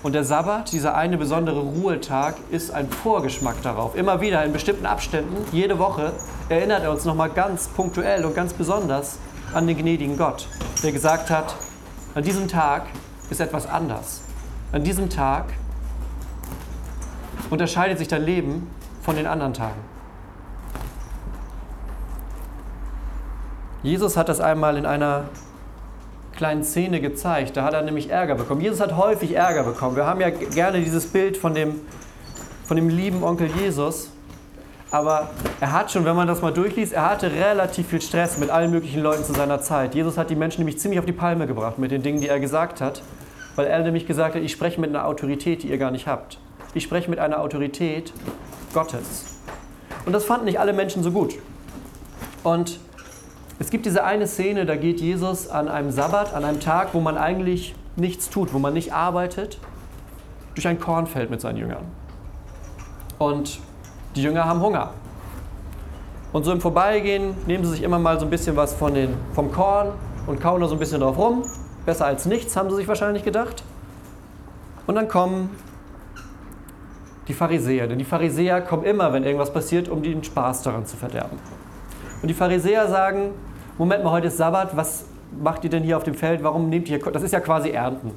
Und 0.03 0.13
der 0.13 0.23
Sabbat, 0.23 0.71
dieser 0.71 0.95
eine 0.95 1.17
besondere 1.17 1.61
Ruhetag, 1.61 2.35
ist 2.51 2.71
ein 2.71 2.89
Vorgeschmack 2.89 3.61
darauf. 3.63 3.95
Immer 3.95 4.21
wieder 4.21 4.43
in 4.45 4.53
bestimmten 4.53 4.85
Abständen, 4.85 5.35
jede 5.51 5.79
Woche, 5.79 6.13
erinnert 6.49 6.83
er 6.83 6.91
uns 6.91 7.05
nochmal 7.05 7.29
ganz 7.29 7.67
punktuell 7.69 8.23
und 8.23 8.35
ganz 8.35 8.53
besonders 8.53 9.17
an 9.53 9.65
den 9.65 9.77
gnädigen 9.77 10.17
Gott, 10.17 10.47
der 10.83 10.91
gesagt 10.91 11.29
hat, 11.29 11.55
an 12.13 12.23
diesem 12.23 12.47
Tag 12.47 12.83
ist 13.29 13.41
etwas 13.41 13.65
anders. 13.67 14.21
an 14.71 14.83
diesem 14.83 15.09
Tag 15.09 15.45
unterscheidet 17.49 17.97
sich 17.97 18.07
dein 18.07 18.23
Leben 18.23 18.69
von 19.01 19.15
den 19.15 19.25
anderen 19.25 19.53
Tagen. 19.53 19.94
Jesus 23.85 24.17
hat 24.17 24.29
das 24.29 24.41
einmal 24.41 24.77
in 24.77 24.87
einer 24.87 25.25
kleinen 26.35 26.63
Szene 26.63 26.99
gezeigt. 27.01 27.55
Da 27.55 27.63
hat 27.63 27.75
er 27.75 27.83
nämlich 27.83 28.09
Ärger 28.09 28.33
bekommen. 28.33 28.59
Jesus 28.61 28.79
hat 28.79 28.97
häufig 28.97 29.35
Ärger 29.35 29.61
bekommen. 29.61 29.95
Wir 29.95 30.07
haben 30.07 30.19
ja 30.19 30.31
gerne 30.31 30.81
dieses 30.81 31.05
Bild 31.05 31.37
von 31.37 31.53
dem, 31.53 31.81
von 32.65 32.77
dem 32.77 32.89
lieben 32.89 33.23
Onkel 33.23 33.47
Jesus. 33.47 34.09
Aber 34.89 35.29
er 35.59 35.71
hat 35.71 35.91
schon, 35.91 36.03
wenn 36.03 36.15
man 36.15 36.27
das 36.27 36.41
mal 36.41 36.51
durchliest, 36.51 36.93
er 36.93 37.07
hatte 37.07 37.31
relativ 37.31 37.89
viel 37.89 38.01
Stress 38.01 38.39
mit 38.39 38.49
allen 38.49 38.71
möglichen 38.71 39.03
Leuten 39.03 39.23
zu 39.23 39.33
seiner 39.33 39.61
Zeit. 39.61 39.93
Jesus 39.93 40.17
hat 40.17 40.31
die 40.31 40.35
Menschen 40.35 40.61
nämlich 40.61 40.79
ziemlich 40.79 40.97
auf 40.97 41.05
die 41.05 41.11
Palme 41.11 41.45
gebracht 41.45 41.77
mit 41.77 41.91
den 41.91 42.01
Dingen, 42.01 42.21
die 42.21 42.27
er 42.27 42.39
gesagt 42.39 42.81
hat. 42.81 43.03
Weil 43.55 43.67
er 43.67 43.83
nämlich 43.83 44.07
gesagt 44.07 44.33
hat, 44.33 44.41
ich 44.41 44.51
spreche 44.51 44.81
mit 44.81 44.89
einer 44.89 45.05
Autorität, 45.05 45.61
die 45.61 45.69
ihr 45.69 45.77
gar 45.77 45.91
nicht 45.91 46.07
habt. 46.07 46.39
Ich 46.73 46.83
spreche 46.83 47.07
mit 47.07 47.19
einer 47.19 47.39
Autorität 47.39 48.13
Gottes. 48.73 49.25
Und 50.07 50.13
das 50.13 50.25
fanden 50.25 50.45
nicht 50.45 50.59
alle 50.59 50.73
Menschen 50.73 51.03
so 51.03 51.11
gut. 51.11 51.35
Und 52.43 52.79
es 53.57 53.69
gibt 53.69 53.85
diese 53.85 54.03
eine 54.03 54.27
Szene, 54.27 54.65
da 54.65 54.75
geht 54.75 54.99
Jesus 54.99 55.47
an 55.47 55.67
einem 55.67 55.91
Sabbat, 55.91 56.33
an 56.33 56.43
einem 56.43 56.59
Tag, 56.59 56.89
wo 56.93 56.99
man 56.99 57.17
eigentlich 57.17 57.73
nichts 57.95 58.29
tut, 58.29 58.53
wo 58.53 58.59
man 58.59 58.73
nicht 58.73 58.93
arbeitet, 58.93 59.59
durch 60.55 60.67
ein 60.67 60.79
Kornfeld 60.79 61.29
mit 61.29 61.39
seinen 61.39 61.57
Jüngern. 61.57 61.85
Und 63.17 63.59
die 64.15 64.23
Jünger 64.23 64.45
haben 64.45 64.61
Hunger. 64.61 64.91
Und 66.33 66.43
so 66.43 66.51
im 66.51 66.59
Vorbeigehen 66.59 67.33
nehmen 67.47 67.63
sie 67.63 67.71
sich 67.71 67.83
immer 67.83 67.97
mal 67.97 68.19
so 68.19 68.25
ein 68.25 68.29
bisschen 68.29 68.57
was 68.57 68.73
von 68.73 68.93
den, 68.93 69.13
vom 69.33 69.53
Korn 69.53 69.93
und 70.27 70.41
kauen 70.41 70.59
da 70.59 70.67
so 70.67 70.75
ein 70.75 70.79
bisschen 70.79 70.99
drauf 70.99 71.17
rum. 71.17 71.43
Besser 71.85 72.05
als 72.05 72.25
nichts, 72.25 72.57
haben 72.57 72.69
sie 72.69 72.75
sich 72.75 72.87
wahrscheinlich 72.89 73.23
gedacht. 73.23 73.63
Und 74.85 74.95
dann 74.95 75.07
kommen 75.07 75.49
die 77.29 77.33
Pharisäer. 77.33 77.87
Denn 77.87 77.99
die 77.99 78.05
Pharisäer 78.05 78.61
kommen 78.61 78.83
immer, 78.83 79.13
wenn 79.13 79.23
irgendwas 79.23 79.53
passiert, 79.53 79.87
um 79.87 80.03
den 80.03 80.23
Spaß 80.23 80.63
daran 80.63 80.85
zu 80.85 80.97
verderben. 80.97 81.37
Und 82.25 82.29
die 82.29 82.33
Pharisäer 82.33 82.87
sagen, 82.87 83.35
Moment 83.77 84.03
mal, 84.03 84.09
heute 84.09 84.29
ist 84.29 84.37
Sabbat, 84.37 84.75
was 84.75 85.05
macht 85.39 85.63
ihr 85.63 85.69
denn 85.69 85.83
hier 85.83 85.95
auf 85.95 86.01
dem 86.01 86.15
Feld? 86.15 86.41
Warum 86.41 86.69
nehmt 86.69 86.89
ihr, 86.89 86.97
das 86.97 87.21
ist 87.21 87.33
ja 87.33 87.39
quasi 87.39 87.69
Ernten. 87.69 88.13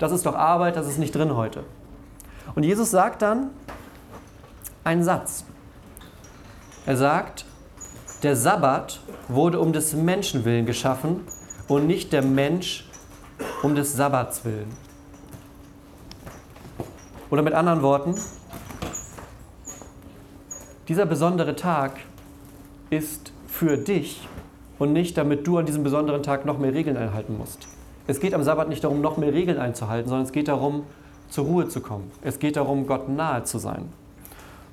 Das 0.00 0.10
ist 0.10 0.26
doch 0.26 0.34
Arbeit, 0.34 0.74
das 0.74 0.88
ist 0.88 0.98
nicht 0.98 1.14
drin 1.14 1.36
heute. 1.36 1.62
Und 2.56 2.64
Jesus 2.64 2.90
sagt 2.90 3.22
dann 3.22 3.50
einen 4.82 5.04
Satz. 5.04 5.44
Er 6.84 6.96
sagt, 6.96 7.44
der 8.24 8.34
Sabbat 8.34 8.98
wurde 9.28 9.60
um 9.60 9.72
des 9.72 9.92
Menschen 9.94 10.44
willen 10.44 10.66
geschaffen 10.66 11.20
und 11.68 11.86
nicht 11.86 12.12
der 12.12 12.22
Mensch 12.22 12.90
um 13.62 13.76
des 13.76 13.92
Sabbats 13.92 14.44
willen. 14.44 14.76
Oder 17.30 17.42
mit 17.42 17.54
anderen 17.54 17.82
Worten, 17.82 18.16
dieser 20.88 21.06
besondere 21.06 21.54
Tag 21.54 22.00
ist 22.90 23.33
für 23.54 23.76
dich 23.76 24.26
und 24.80 24.92
nicht, 24.92 25.16
damit 25.16 25.46
du 25.46 25.58
an 25.58 25.66
diesem 25.66 25.84
besonderen 25.84 26.24
Tag 26.24 26.44
noch 26.44 26.58
mehr 26.58 26.74
Regeln 26.74 26.96
einhalten 26.96 27.38
musst. 27.38 27.68
Es 28.08 28.18
geht 28.18 28.34
am 28.34 28.42
Sabbat 28.42 28.68
nicht 28.68 28.82
darum, 28.82 29.00
noch 29.00 29.16
mehr 29.16 29.32
Regeln 29.32 29.58
einzuhalten, 29.58 30.08
sondern 30.08 30.26
es 30.26 30.32
geht 30.32 30.48
darum, 30.48 30.82
zur 31.30 31.44
Ruhe 31.44 31.68
zu 31.68 31.80
kommen. 31.80 32.10
Es 32.22 32.40
geht 32.40 32.56
darum, 32.56 32.88
Gott 32.88 33.08
nahe 33.08 33.44
zu 33.44 33.58
sein. 33.58 33.88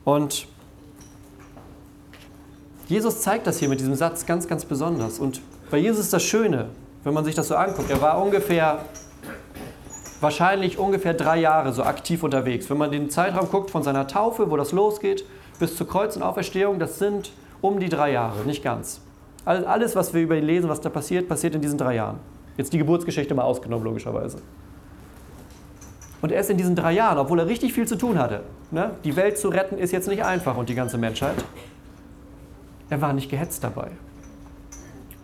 Und 0.04 0.48
Jesus 2.88 3.22
zeigt 3.22 3.46
das 3.46 3.60
hier 3.60 3.70
mit 3.70 3.80
diesem 3.80 3.94
Satz 3.94 4.26
ganz, 4.26 4.48
ganz 4.48 4.66
besonders. 4.66 5.20
Und 5.20 5.42
bei 5.70 5.78
Jesus 5.78 6.06
ist 6.06 6.14
das 6.14 6.24
Schöne, 6.24 6.70
wenn 7.04 7.14
man 7.14 7.24
sich 7.24 7.36
das 7.36 7.50
so 7.50 7.56
anguckt. 7.56 7.92
Er 7.92 8.02
war 8.02 8.20
ungefähr, 8.20 8.84
wahrscheinlich 10.22 10.80
ungefähr 10.80 11.14
drei 11.14 11.40
Jahre 11.40 11.72
so 11.72 11.84
aktiv 11.84 12.24
unterwegs. 12.24 12.68
Wenn 12.72 12.80
man 12.80 12.92
den 12.92 13.12
Zeitraum 13.12 13.48
guckt 13.52 13.70
von 13.70 13.84
seiner 13.84 14.08
Taufe, 14.08 14.50
wo 14.50 14.58
das 14.58 14.72
losgeht, 14.72 15.24
bis 15.60 15.78
zur 15.78 15.88
Kreuz 15.88 16.16
und 16.16 16.24
Auferstehung, 16.24 16.80
das 16.80 16.98
sind 16.98 17.32
um 17.62 17.80
die 17.80 17.89
drei 17.89 18.12
Jahre, 18.12 18.44
nicht 18.46 18.63
ganz. 18.63 19.01
Alles, 19.46 19.96
was 19.96 20.13
wir 20.13 20.22
über 20.22 20.36
ihn 20.38 20.46
lesen, 20.46 20.70
was 20.70 20.82
da 20.82 20.89
passiert, 20.89 21.27
passiert 21.27 21.56
in 21.56 21.62
diesen 21.62 21.77
drei 21.77 21.96
Jahren. 21.96 22.20
Jetzt 22.58 22.74
die 22.74 22.77
Geburtsgeschichte 22.77 23.34
mal 23.34 23.44
ausgenommen, 23.44 23.86
logischerweise. 23.86 24.38
Und 26.22 26.32
erst 26.32 26.51
in 26.51 26.58
diesen 26.58 26.75
drei 26.75 26.91
Jahren, 26.91 27.18
obwohl 27.18 27.39
er 27.39 27.48
richtig 27.48 27.74
viel 27.74 27.88
zu 27.88 27.96
tun 27.96 28.20
hatte, 28.20 28.44
ne, 28.70 28.91
die 29.03 29.15
Welt 29.15 29.39
zu 29.39 29.50
retten 29.50 29.80
ist 29.80 29.91
jetzt 29.91 30.08
nicht 30.08 30.24
einfach 30.24 30.56
und 30.56 30.70
die 30.70 30.75
ganze 30.75 30.98
Menschheit, 30.98 31.44
er 32.89 33.01
war 33.01 33.13
nicht 33.13 33.30
gehetzt 33.32 33.63
dabei. 33.63 33.88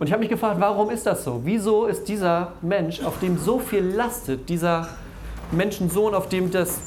Und 0.00 0.06
ich 0.06 0.12
habe 0.12 0.20
mich 0.20 0.28
gefragt, 0.28 0.60
warum 0.60 0.90
ist 0.90 1.06
das 1.06 1.24
so? 1.24 1.42
Wieso 1.44 1.86
ist 1.86 2.08
dieser 2.08 2.52
Mensch, 2.62 3.02
auf 3.02 3.20
dem 3.20 3.36
so 3.38 3.58
viel 3.58 3.84
lastet, 3.84 4.48
dieser 4.48 4.88
Menschensohn, 5.52 6.14
auf 6.14 6.28
dem 6.28 6.50
das, 6.50 6.80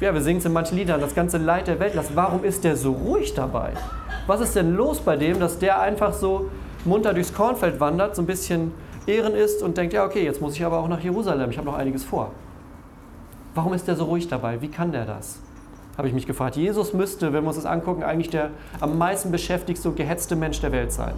ja, 0.00 0.12
wir 0.12 0.20
singen 0.20 0.38
es 0.38 0.44
in 0.44 0.52
manchen 0.52 0.76
Liedern, 0.76 1.00
das 1.00 1.14
ganze 1.14 1.38
Leid 1.38 1.66
der 1.66 1.80
Welt 1.80 1.94
lastet, 1.94 2.16
warum 2.16 2.44
ist 2.44 2.64
der 2.64 2.76
so 2.76 2.92
ruhig 2.92 3.34
dabei? 3.34 3.72
Was 4.26 4.40
ist 4.40 4.56
denn 4.56 4.74
los 4.74 5.00
bei 5.00 5.16
dem, 5.16 5.38
dass 5.38 5.58
der 5.58 5.80
einfach 5.80 6.14
so 6.14 6.50
munter 6.84 7.12
durchs 7.12 7.34
Kornfeld 7.34 7.78
wandert, 7.80 8.16
so 8.16 8.22
ein 8.22 8.26
bisschen 8.26 8.72
Ehren 9.06 9.34
ist 9.34 9.62
und 9.62 9.76
denkt, 9.76 9.92
ja, 9.92 10.04
okay, 10.04 10.24
jetzt 10.24 10.40
muss 10.40 10.54
ich 10.54 10.64
aber 10.64 10.78
auch 10.78 10.88
nach 10.88 11.00
Jerusalem, 11.00 11.50
ich 11.50 11.58
habe 11.58 11.66
noch 11.66 11.76
einiges 11.76 12.04
vor. 12.04 12.30
Warum 13.54 13.74
ist 13.74 13.86
der 13.86 13.96
so 13.96 14.04
ruhig 14.04 14.28
dabei? 14.28 14.62
Wie 14.62 14.68
kann 14.68 14.92
der 14.92 15.04
das? 15.04 15.40
Habe 15.96 16.08
ich 16.08 16.14
mich 16.14 16.26
gefragt. 16.26 16.56
Jesus 16.56 16.92
müsste, 16.92 17.32
wenn 17.32 17.44
wir 17.44 17.48
uns 17.48 17.56
das 17.56 17.66
angucken, 17.66 18.02
eigentlich 18.02 18.30
der 18.30 18.50
am 18.80 18.98
meisten 18.98 19.30
beschäftigste 19.30 19.90
und 19.90 19.96
gehetzte 19.96 20.34
Mensch 20.36 20.60
der 20.60 20.72
Welt 20.72 20.90
sein. 20.90 21.14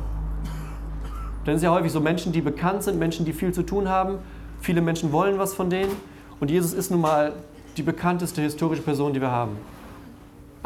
Denn 1.46 1.54
es 1.54 1.60
ist 1.60 1.64
ja 1.64 1.70
häufig 1.70 1.92
so 1.92 2.00
Menschen, 2.00 2.32
die 2.32 2.42
bekannt 2.42 2.82
sind, 2.82 2.98
Menschen, 2.98 3.24
die 3.24 3.32
viel 3.32 3.52
zu 3.52 3.62
tun 3.62 3.88
haben. 3.88 4.18
Viele 4.60 4.82
Menschen 4.82 5.12
wollen 5.12 5.38
was 5.38 5.54
von 5.54 5.70
denen. 5.70 5.92
Und 6.40 6.50
Jesus 6.50 6.72
ist 6.72 6.90
nun 6.90 7.00
mal 7.00 7.32
die 7.76 7.82
bekannteste 7.82 8.42
historische 8.42 8.82
Person, 8.82 9.12
die 9.12 9.20
wir 9.20 9.30
haben. 9.30 9.56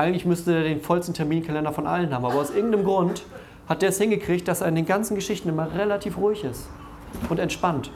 Eigentlich 0.01 0.25
müsste 0.25 0.55
er 0.55 0.63
den 0.63 0.81
vollsten 0.81 1.13
Terminkalender 1.13 1.75
von 1.75 1.87
allen 1.87 2.15
haben, 2.15 2.25
aber 2.25 2.37
aus 2.37 2.49
irgendeinem 2.49 2.85
Grund 2.85 3.23
hat 3.69 3.83
der 3.83 3.91
es 3.91 3.99
hingekriegt, 3.99 4.49
dass 4.49 4.63
er 4.63 4.69
in 4.69 4.75
den 4.75 4.87
ganzen 4.87 5.15
Geschichten 5.15 5.51
immer 5.51 5.75
relativ 5.75 6.17
ruhig 6.17 6.43
ist 6.43 6.71
und 7.29 7.39
entspannt. 7.39 7.93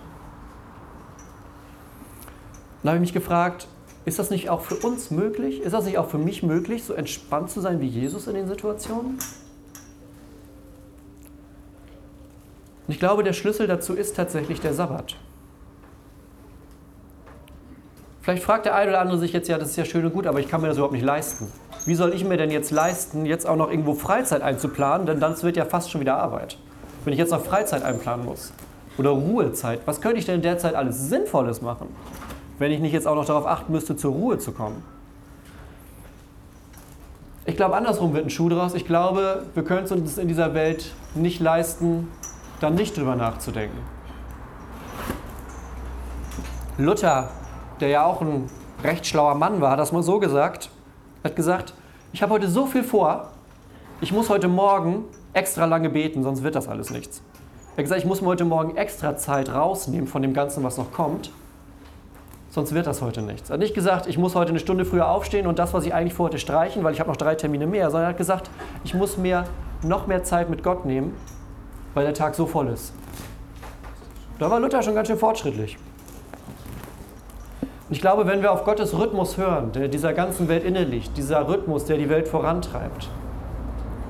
Dann 2.82 2.90
habe 2.90 2.96
ich 2.98 3.00
mich 3.00 3.14
gefragt, 3.14 3.68
ist 4.04 4.18
das 4.18 4.28
nicht 4.28 4.50
auch 4.50 4.60
für 4.60 4.74
uns 4.74 5.10
möglich? 5.10 5.62
Ist 5.62 5.72
das 5.72 5.86
nicht 5.86 5.96
auch 5.96 6.10
für 6.10 6.18
mich 6.18 6.42
möglich, 6.42 6.84
so 6.84 6.92
entspannt 6.92 7.48
zu 7.48 7.62
sein 7.62 7.80
wie 7.80 7.88
Jesus 7.88 8.26
in 8.26 8.34
den 8.34 8.48
Situationen? 8.48 9.12
Und 12.86 12.92
ich 12.92 12.98
glaube, 12.98 13.22
der 13.22 13.32
Schlüssel 13.32 13.66
dazu 13.66 13.94
ist 13.94 14.14
tatsächlich 14.14 14.60
der 14.60 14.74
Sabbat. 14.74 15.16
Vielleicht 18.20 18.42
fragt 18.42 18.66
der 18.66 18.74
eine 18.74 18.90
oder 18.90 19.00
andere 19.00 19.18
sich 19.18 19.32
jetzt, 19.32 19.48
ja, 19.48 19.56
das 19.56 19.70
ist 19.70 19.76
ja 19.76 19.86
schön 19.86 20.04
und 20.04 20.12
gut, 20.12 20.26
aber 20.26 20.40
ich 20.40 20.48
kann 20.48 20.60
mir 20.60 20.68
das 20.68 20.76
überhaupt 20.76 20.92
nicht 20.92 21.02
leisten. 21.02 21.50
Wie 21.86 21.94
soll 21.94 22.14
ich 22.14 22.24
mir 22.24 22.36
denn 22.38 22.50
jetzt 22.50 22.70
leisten, 22.70 23.26
jetzt 23.26 23.46
auch 23.46 23.56
noch 23.56 23.70
irgendwo 23.70 23.94
Freizeit 23.94 24.42
einzuplanen? 24.42 25.06
Denn 25.06 25.20
das 25.20 25.42
wird 25.42 25.56
ja 25.56 25.66
fast 25.66 25.90
schon 25.90 26.00
wieder 26.00 26.16
Arbeit. 26.16 26.56
Wenn 27.04 27.12
ich 27.12 27.18
jetzt 27.18 27.30
noch 27.30 27.44
Freizeit 27.44 27.82
einplanen 27.82 28.24
muss 28.24 28.52
oder 28.96 29.10
Ruhezeit, 29.10 29.80
was 29.84 30.00
könnte 30.00 30.18
ich 30.18 30.24
denn 30.24 30.36
in 30.36 30.42
der 30.42 30.56
Zeit 30.56 30.74
alles 30.74 31.08
Sinnvolles 31.08 31.60
machen, 31.60 31.88
wenn 32.58 32.72
ich 32.72 32.80
nicht 32.80 32.92
jetzt 32.92 33.06
auch 33.06 33.14
noch 33.14 33.26
darauf 33.26 33.46
achten 33.46 33.72
müsste, 33.72 33.96
zur 33.96 34.12
Ruhe 34.12 34.38
zu 34.38 34.52
kommen? 34.52 34.82
Ich 37.44 37.56
glaube, 37.56 37.76
andersrum 37.76 38.14
wird 38.14 38.24
ein 38.24 38.30
Schuh 38.30 38.48
draus. 38.48 38.72
Ich 38.72 38.86
glaube, 38.86 39.44
wir 39.52 39.64
können 39.64 39.84
es 39.84 39.92
uns 39.92 40.16
in 40.16 40.28
dieser 40.28 40.54
Welt 40.54 40.94
nicht 41.14 41.40
leisten, 41.40 42.08
dann 42.60 42.74
nicht 42.74 42.96
drüber 42.96 43.16
nachzudenken. 43.16 43.78
Luther, 46.78 47.28
der 47.80 47.88
ja 47.88 48.04
auch 48.06 48.22
ein 48.22 48.48
recht 48.82 49.06
schlauer 49.06 49.34
Mann 49.34 49.60
war, 49.60 49.72
hat 49.72 49.78
das 49.78 49.92
mal 49.92 50.02
so 50.02 50.18
gesagt. 50.18 50.70
Hat 51.24 51.36
gesagt, 51.36 51.72
ich 52.12 52.22
habe 52.22 52.34
heute 52.34 52.48
so 52.48 52.66
viel 52.66 52.82
vor, 52.82 53.30
ich 54.02 54.12
muss 54.12 54.28
heute 54.28 54.46
Morgen 54.46 55.04
extra 55.32 55.64
lange 55.64 55.88
beten, 55.88 56.22
sonst 56.22 56.42
wird 56.42 56.54
das 56.54 56.68
alles 56.68 56.90
nichts. 56.90 57.22
Er 57.72 57.78
hat 57.78 57.84
gesagt, 57.84 58.02
ich 58.02 58.06
muss 58.06 58.20
mir 58.20 58.28
heute 58.28 58.44
Morgen 58.44 58.76
extra 58.76 59.16
Zeit 59.16 59.48
rausnehmen 59.48 60.06
von 60.06 60.20
dem 60.20 60.34
Ganzen, 60.34 60.62
was 60.62 60.76
noch 60.76 60.92
kommt, 60.92 61.30
sonst 62.50 62.74
wird 62.74 62.86
das 62.86 63.00
heute 63.00 63.22
nichts. 63.22 63.48
Er 63.48 63.54
hat 63.54 63.60
nicht 63.60 63.74
gesagt, 63.74 64.06
ich 64.06 64.18
muss 64.18 64.34
heute 64.34 64.50
eine 64.50 64.58
Stunde 64.58 64.84
früher 64.84 65.08
aufstehen 65.08 65.46
und 65.46 65.58
das, 65.58 65.72
was 65.72 65.86
ich 65.86 65.94
eigentlich 65.94 66.12
vorhatte, 66.12 66.38
streichen, 66.38 66.84
weil 66.84 66.92
ich 66.92 67.00
habe 67.00 67.08
noch 67.08 67.16
drei 67.16 67.34
Termine 67.34 67.66
mehr, 67.66 67.90
sondern 67.90 68.08
er 68.08 68.10
hat 68.10 68.18
gesagt, 68.18 68.50
ich 68.84 68.92
muss 68.92 69.16
mir 69.16 69.44
noch 69.82 70.06
mehr 70.06 70.24
Zeit 70.24 70.50
mit 70.50 70.62
Gott 70.62 70.84
nehmen, 70.84 71.14
weil 71.94 72.04
der 72.04 72.14
Tag 72.14 72.34
so 72.34 72.46
voll 72.46 72.68
ist. 72.68 72.92
Da 74.38 74.50
war 74.50 74.60
Luther 74.60 74.82
schon 74.82 74.94
ganz 74.94 75.08
schön 75.08 75.16
fortschrittlich. 75.16 75.78
Und 77.88 77.94
ich 77.94 78.00
glaube, 78.00 78.26
wenn 78.26 78.40
wir 78.40 78.50
auf 78.50 78.64
Gottes 78.64 78.98
Rhythmus 78.98 79.36
hören, 79.36 79.72
der 79.72 79.88
dieser 79.88 80.14
ganzen 80.14 80.48
Welt 80.48 80.64
inne 80.64 80.84
liegt, 80.84 81.16
dieser 81.18 81.46
Rhythmus, 81.48 81.84
der 81.84 81.98
die 81.98 82.08
Welt 82.08 82.28
vorantreibt, 82.28 83.08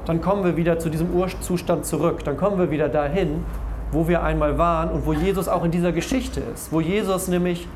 dann 0.06 0.20
kommen 0.20 0.44
wir 0.44 0.56
wieder 0.56 0.78
zu 0.78 0.90
diesem 0.90 1.12
Urzustand 1.12 1.84
zurück. 1.86 2.24
Dann 2.24 2.36
kommen 2.36 2.58
wir 2.58 2.70
wieder 2.70 2.88
dahin, 2.88 3.44
wo 3.90 4.06
wir 4.06 4.22
einmal 4.22 4.58
waren 4.58 4.90
und 4.90 5.06
wo 5.06 5.12
Jesus 5.12 5.48
auch 5.48 5.64
in 5.64 5.70
dieser 5.70 5.92
Geschichte 5.92 6.40
ist. 6.54 6.72
Wo 6.72 6.80
Jesus 6.80 7.26
nämlich 7.28 7.66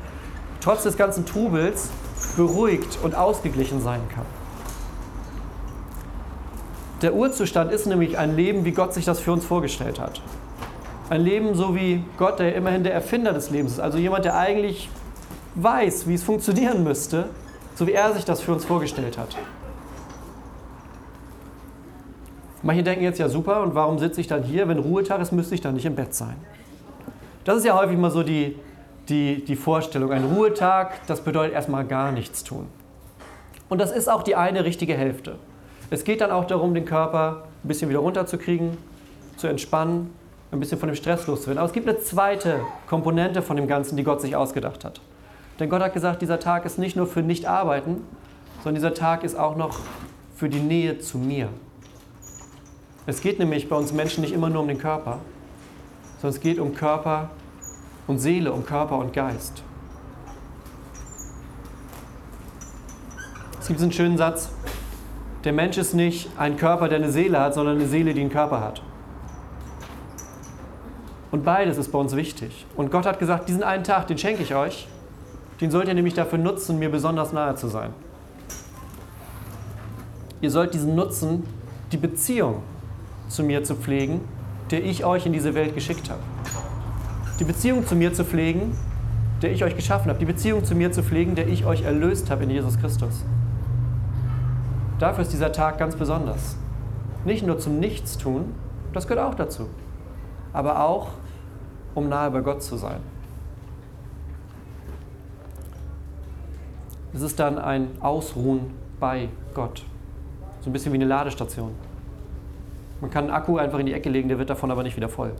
trotz 0.61 0.83
des 0.83 0.95
ganzen 0.95 1.25
Trubels 1.25 1.89
beruhigt 2.37 2.99
und 3.03 3.15
ausgeglichen 3.15 3.81
sein 3.81 4.01
kann. 4.13 4.25
Der 7.01 7.13
Urzustand 7.13 7.71
ist 7.71 7.87
nämlich 7.87 8.17
ein 8.17 8.35
Leben, 8.35 8.65
wie 8.65 8.71
Gott 8.71 8.93
sich 8.93 9.05
das 9.05 9.19
für 9.19 9.31
uns 9.31 9.45
vorgestellt 9.45 9.99
hat. 9.99 10.21
Ein 11.09 11.21
Leben 11.21 11.55
so 11.55 11.75
wie 11.75 12.03
Gott, 12.17 12.39
der 12.39 12.55
immerhin 12.55 12.83
der 12.83 12.93
Erfinder 12.93 13.33
des 13.33 13.49
Lebens 13.49 13.73
ist. 13.73 13.79
Also 13.79 13.97
jemand, 13.97 14.25
der 14.25 14.37
eigentlich 14.37 14.89
weiß, 15.63 16.07
wie 16.07 16.13
es 16.13 16.23
funktionieren 16.23 16.83
müsste, 16.83 17.25
so 17.75 17.87
wie 17.87 17.93
er 17.93 18.13
sich 18.13 18.25
das 18.25 18.41
für 18.41 18.53
uns 18.53 18.65
vorgestellt 18.65 19.17
hat. 19.17 19.35
Manche 22.61 22.83
denken 22.83 23.03
jetzt, 23.03 23.19
ja 23.19 23.29
super, 23.29 23.61
und 23.61 23.73
warum 23.73 23.99
sitze 23.99 24.19
ich 24.19 24.27
dann 24.27 24.43
hier? 24.43 24.67
Wenn 24.67 24.79
Ruhetag 24.79 25.21
ist, 25.21 25.31
müsste 25.31 25.55
ich 25.55 25.61
dann 25.61 25.75
nicht 25.75 25.85
im 25.85 25.95
Bett 25.95 26.13
sein. 26.13 26.35
Das 27.45 27.57
ist 27.57 27.65
ja 27.65 27.77
häufig 27.77 27.97
mal 27.97 28.11
so 28.11 28.21
die, 28.21 28.57
die, 29.07 29.43
die 29.45 29.55
Vorstellung. 29.55 30.11
Ein 30.11 30.25
Ruhetag, 30.25 31.05
das 31.07 31.21
bedeutet 31.21 31.53
erstmal 31.53 31.85
gar 31.85 32.11
nichts 32.11 32.43
tun. 32.43 32.67
Und 33.69 33.79
das 33.79 33.91
ist 33.91 34.09
auch 34.09 34.23
die 34.23 34.35
eine 34.35 34.65
richtige 34.65 34.93
Hälfte. 34.93 35.35
Es 35.89 36.03
geht 36.03 36.21
dann 36.21 36.31
auch 36.31 36.45
darum, 36.45 36.73
den 36.73 36.85
Körper 36.85 37.47
ein 37.63 37.67
bisschen 37.67 37.89
wieder 37.89 37.99
runterzukriegen, 37.99 38.77
zu 39.37 39.47
entspannen, 39.47 40.13
ein 40.51 40.59
bisschen 40.59 40.79
von 40.79 40.89
dem 40.89 40.95
Stress 40.95 41.27
loszuwerden. 41.27 41.59
Aber 41.59 41.67
es 41.67 41.73
gibt 41.73 41.87
eine 41.87 41.99
zweite 41.99 42.59
Komponente 42.87 43.41
von 43.41 43.55
dem 43.55 43.67
Ganzen, 43.67 43.95
die 43.95 44.03
Gott 44.03 44.21
sich 44.21 44.35
ausgedacht 44.35 44.83
hat. 44.83 44.99
Denn 45.59 45.69
Gott 45.69 45.81
hat 45.81 45.93
gesagt, 45.93 46.21
dieser 46.21 46.39
Tag 46.39 46.65
ist 46.65 46.79
nicht 46.79 46.95
nur 46.95 47.05
für 47.05 47.21
Nicht-Arbeiten, 47.21 48.01
sondern 48.63 48.75
dieser 48.75 48.93
Tag 48.93 49.23
ist 49.23 49.37
auch 49.37 49.57
noch 49.57 49.79
für 50.35 50.47
die 50.47 50.59
Nähe 50.59 50.99
zu 50.99 51.17
mir. 51.17 51.49
Es 53.05 53.21
geht 53.21 53.39
nämlich 53.39 53.67
bei 53.67 53.75
uns 53.75 53.91
Menschen 53.91 54.21
nicht 54.21 54.33
immer 54.33 54.49
nur 54.49 54.61
um 54.61 54.67
den 54.67 54.77
Körper, 54.77 55.19
sondern 56.21 56.35
es 56.35 56.41
geht 56.41 56.59
um 56.59 56.75
Körper 56.75 57.29
und 58.07 58.19
Seele, 58.19 58.53
um 58.53 58.65
Körper 58.65 58.97
und 58.97 59.13
Geist. 59.13 59.63
Es 63.59 63.67
gibt 63.67 63.81
einen 63.81 63.91
schönen 63.91 64.17
Satz, 64.17 64.49
der 65.43 65.53
Mensch 65.53 65.77
ist 65.77 65.93
nicht 65.93 66.29
ein 66.37 66.57
Körper, 66.57 66.89
der 66.89 66.99
eine 66.99 67.11
Seele 67.11 67.39
hat, 67.39 67.53
sondern 67.53 67.77
eine 67.77 67.87
Seele, 67.87 68.13
die 68.13 68.21
einen 68.21 68.29
Körper 68.29 68.61
hat. 68.61 68.81
Und 71.31 71.43
beides 71.43 71.77
ist 71.77 71.91
bei 71.91 71.99
uns 71.99 72.15
wichtig. 72.15 72.65
Und 72.75 72.91
Gott 72.91 73.05
hat 73.05 73.19
gesagt, 73.19 73.47
diesen 73.49 73.63
einen 73.63 73.83
Tag, 73.83 74.07
den 74.07 74.17
schenke 74.17 74.41
ich 74.41 74.55
euch. 74.55 74.87
Den 75.61 75.71
sollt 75.71 75.87
ihr 75.87 75.93
nämlich 75.93 76.13
dafür 76.13 76.37
nutzen, 76.37 76.79
mir 76.79 76.89
besonders 76.89 77.33
nahe 77.33 77.55
zu 77.55 77.67
sein. 77.67 77.91
Ihr 80.41 80.51
sollt 80.51 80.73
diesen 80.73 80.95
nutzen, 80.95 81.43
die 81.91 81.97
Beziehung 81.97 82.63
zu 83.27 83.43
mir 83.43 83.63
zu 83.63 83.75
pflegen, 83.75 84.21
der 84.71 84.83
ich 84.83 85.03
euch 85.03 85.25
in 85.25 85.33
diese 85.33 85.53
Welt 85.55 85.75
geschickt 85.75 86.09
habe. 86.09 86.21
Die 87.39 87.43
Beziehung 87.43 87.85
zu 87.85 87.95
mir 87.95 88.13
zu 88.13 88.23
pflegen, 88.23 88.77
der 89.41 89.51
ich 89.51 89.63
euch 89.63 89.75
geschaffen 89.75 90.09
habe. 90.09 90.19
Die 90.19 90.25
Beziehung 90.25 90.63
zu 90.63 90.75
mir 90.75 90.91
zu 90.91 91.03
pflegen, 91.03 91.35
der 91.35 91.47
ich 91.47 91.65
euch 91.65 91.83
erlöst 91.83 92.29
habe 92.29 92.43
in 92.43 92.49
Jesus 92.49 92.77
Christus. 92.79 93.23
Dafür 94.99 95.23
ist 95.23 95.33
dieser 95.33 95.51
Tag 95.51 95.77
ganz 95.77 95.95
besonders. 95.95 96.57
Nicht 97.25 97.45
nur 97.45 97.57
zum 97.59 97.79
Nichtstun, 97.79 98.53
das 98.93 99.07
gehört 99.07 99.25
auch 99.25 99.35
dazu, 99.35 99.67
aber 100.53 100.83
auch, 100.83 101.09
um 101.95 102.09
nahe 102.09 102.31
bei 102.31 102.41
Gott 102.41 102.63
zu 102.63 102.77
sein. 102.77 102.99
Es 107.13 107.21
ist 107.21 107.39
dann 107.39 107.57
ein 107.57 107.89
Ausruhen 108.01 108.71
bei 108.99 109.29
Gott. 109.53 109.83
So 110.61 110.69
ein 110.69 110.73
bisschen 110.73 110.91
wie 110.93 110.97
eine 110.97 111.05
Ladestation. 111.05 111.71
Man 113.01 113.09
kann 113.09 113.25
einen 113.25 113.33
Akku 113.33 113.57
einfach 113.57 113.79
in 113.79 113.85
die 113.85 113.93
Ecke 113.93 114.09
legen, 114.09 114.27
der 114.27 114.37
wird 114.37 114.49
davon 114.49 114.71
aber 114.71 114.83
nicht 114.83 114.95
wieder 114.95 115.09
voll. 115.09 115.31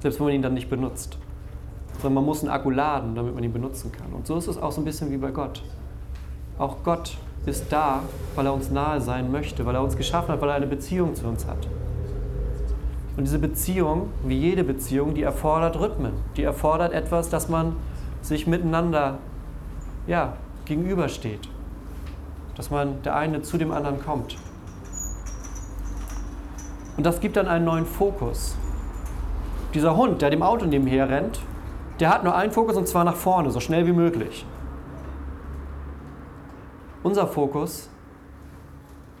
Selbst 0.00 0.18
wenn 0.18 0.26
man 0.26 0.34
ihn 0.34 0.42
dann 0.42 0.54
nicht 0.54 0.70
benutzt. 0.70 1.18
Sondern 1.94 2.14
man 2.14 2.24
muss 2.24 2.40
einen 2.40 2.50
Akku 2.50 2.70
laden, 2.70 3.14
damit 3.14 3.34
man 3.34 3.44
ihn 3.44 3.52
benutzen 3.52 3.92
kann. 3.92 4.12
Und 4.12 4.26
so 4.26 4.36
ist 4.36 4.48
es 4.48 4.58
auch 4.58 4.72
so 4.72 4.80
ein 4.80 4.84
bisschen 4.84 5.10
wie 5.10 5.16
bei 5.16 5.30
Gott. 5.30 5.62
Auch 6.58 6.82
Gott 6.82 7.16
ist 7.44 7.70
da, 7.70 8.02
weil 8.34 8.46
er 8.46 8.54
uns 8.54 8.70
nahe 8.70 9.00
sein 9.00 9.30
möchte, 9.30 9.64
weil 9.64 9.74
er 9.74 9.82
uns 9.82 9.96
geschaffen 9.96 10.32
hat, 10.32 10.40
weil 10.40 10.48
er 10.48 10.54
eine 10.56 10.66
Beziehung 10.66 11.14
zu 11.14 11.26
uns 11.26 11.46
hat. 11.46 11.68
Und 13.16 13.24
diese 13.24 13.38
Beziehung, 13.38 14.08
wie 14.24 14.36
jede 14.36 14.64
Beziehung, 14.64 15.14
die 15.14 15.22
erfordert 15.22 15.78
Rhythmen. 15.78 16.12
Die 16.36 16.42
erfordert 16.42 16.92
etwas, 16.92 17.30
dass 17.30 17.48
man 17.48 17.76
sich 18.20 18.46
miteinander 18.46 19.18
ja, 20.06 20.34
gegenübersteht. 20.66 21.48
Dass 22.56 22.70
man 22.70 23.02
der 23.02 23.16
eine 23.16 23.42
zu 23.42 23.58
dem 23.58 23.70
anderen 23.70 24.02
kommt. 24.02 24.36
Und 26.96 27.04
das 27.04 27.20
gibt 27.20 27.36
dann 27.36 27.48
einen 27.48 27.64
neuen 27.64 27.86
Fokus. 27.86 28.56
Dieser 29.74 29.96
Hund, 29.96 30.22
der 30.22 30.30
dem 30.30 30.42
Auto 30.42 30.64
nebenher 30.64 31.08
rennt, 31.08 31.40
der 32.00 32.10
hat 32.10 32.24
nur 32.24 32.34
einen 32.34 32.52
Fokus 32.52 32.76
und 32.76 32.88
zwar 32.88 33.04
nach 33.04 33.16
vorne, 33.16 33.50
so 33.50 33.60
schnell 33.60 33.86
wie 33.86 33.92
möglich. 33.92 34.46
Unser 37.02 37.26
Fokus 37.26 37.88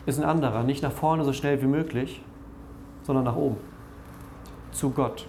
ist 0.06 0.18
ein 0.18 0.24
anderer, 0.24 0.62
nicht 0.62 0.82
nach 0.82 0.92
vorne 0.92 1.24
so 1.24 1.32
schnell 1.32 1.60
wie 1.62 1.66
möglich, 1.66 2.22
sondern 3.02 3.24
nach 3.24 3.36
oben, 3.36 3.56
zu 4.72 4.90
Gott. 4.90 5.26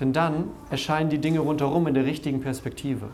Denn 0.00 0.12
dann 0.12 0.44
erscheinen 0.70 1.10
die 1.10 1.18
Dinge 1.18 1.40
rundherum 1.40 1.86
in 1.86 1.94
der 1.94 2.04
richtigen 2.04 2.40
Perspektive. 2.40 3.08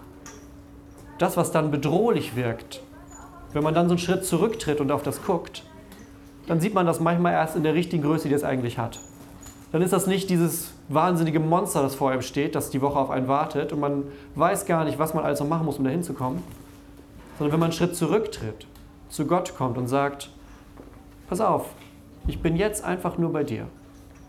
Das, 1.18 1.36
was 1.36 1.50
dann 1.50 1.70
bedrohlich 1.70 2.36
wirkt, 2.36 2.82
wenn 3.52 3.62
man 3.62 3.74
dann 3.74 3.88
so 3.88 3.92
einen 3.92 3.98
Schritt 3.98 4.24
zurücktritt 4.24 4.80
und 4.80 4.90
auf 4.90 5.02
das 5.02 5.24
guckt, 5.24 5.62
dann 6.46 6.60
sieht 6.60 6.74
man 6.74 6.86
das 6.86 7.00
manchmal 7.00 7.32
erst 7.32 7.56
in 7.56 7.62
der 7.62 7.74
richtigen 7.74 8.02
Größe, 8.02 8.28
die 8.28 8.34
es 8.34 8.44
eigentlich 8.44 8.78
hat. 8.78 9.00
Dann 9.72 9.82
ist 9.82 9.92
das 9.92 10.06
nicht 10.06 10.30
dieses 10.30 10.72
wahnsinnige 10.88 11.40
Monster, 11.40 11.82
das 11.82 11.94
vor 11.94 12.10
einem 12.10 12.22
steht, 12.22 12.54
das 12.54 12.70
die 12.70 12.80
Woche 12.80 12.98
auf 12.98 13.10
einen 13.10 13.28
wartet 13.28 13.72
und 13.72 13.80
man 13.80 14.04
weiß 14.34 14.66
gar 14.66 14.84
nicht, 14.84 14.98
was 14.98 15.14
man 15.14 15.24
also 15.24 15.44
machen 15.44 15.64
muss, 15.64 15.78
um 15.78 15.84
dahin 15.84 16.02
zu 16.02 16.12
kommen. 16.12 16.42
Sondern 17.38 17.52
wenn 17.52 17.60
man 17.60 17.70
einen 17.70 17.76
Schritt 17.76 17.96
zurücktritt, 17.96 18.66
zu 19.08 19.26
Gott 19.26 19.56
kommt 19.56 19.76
und 19.78 19.88
sagt, 19.88 20.30
pass 21.28 21.40
auf, 21.40 21.70
ich 22.26 22.40
bin 22.40 22.56
jetzt 22.56 22.84
einfach 22.84 23.18
nur 23.18 23.32
bei 23.32 23.44
dir. 23.44 23.66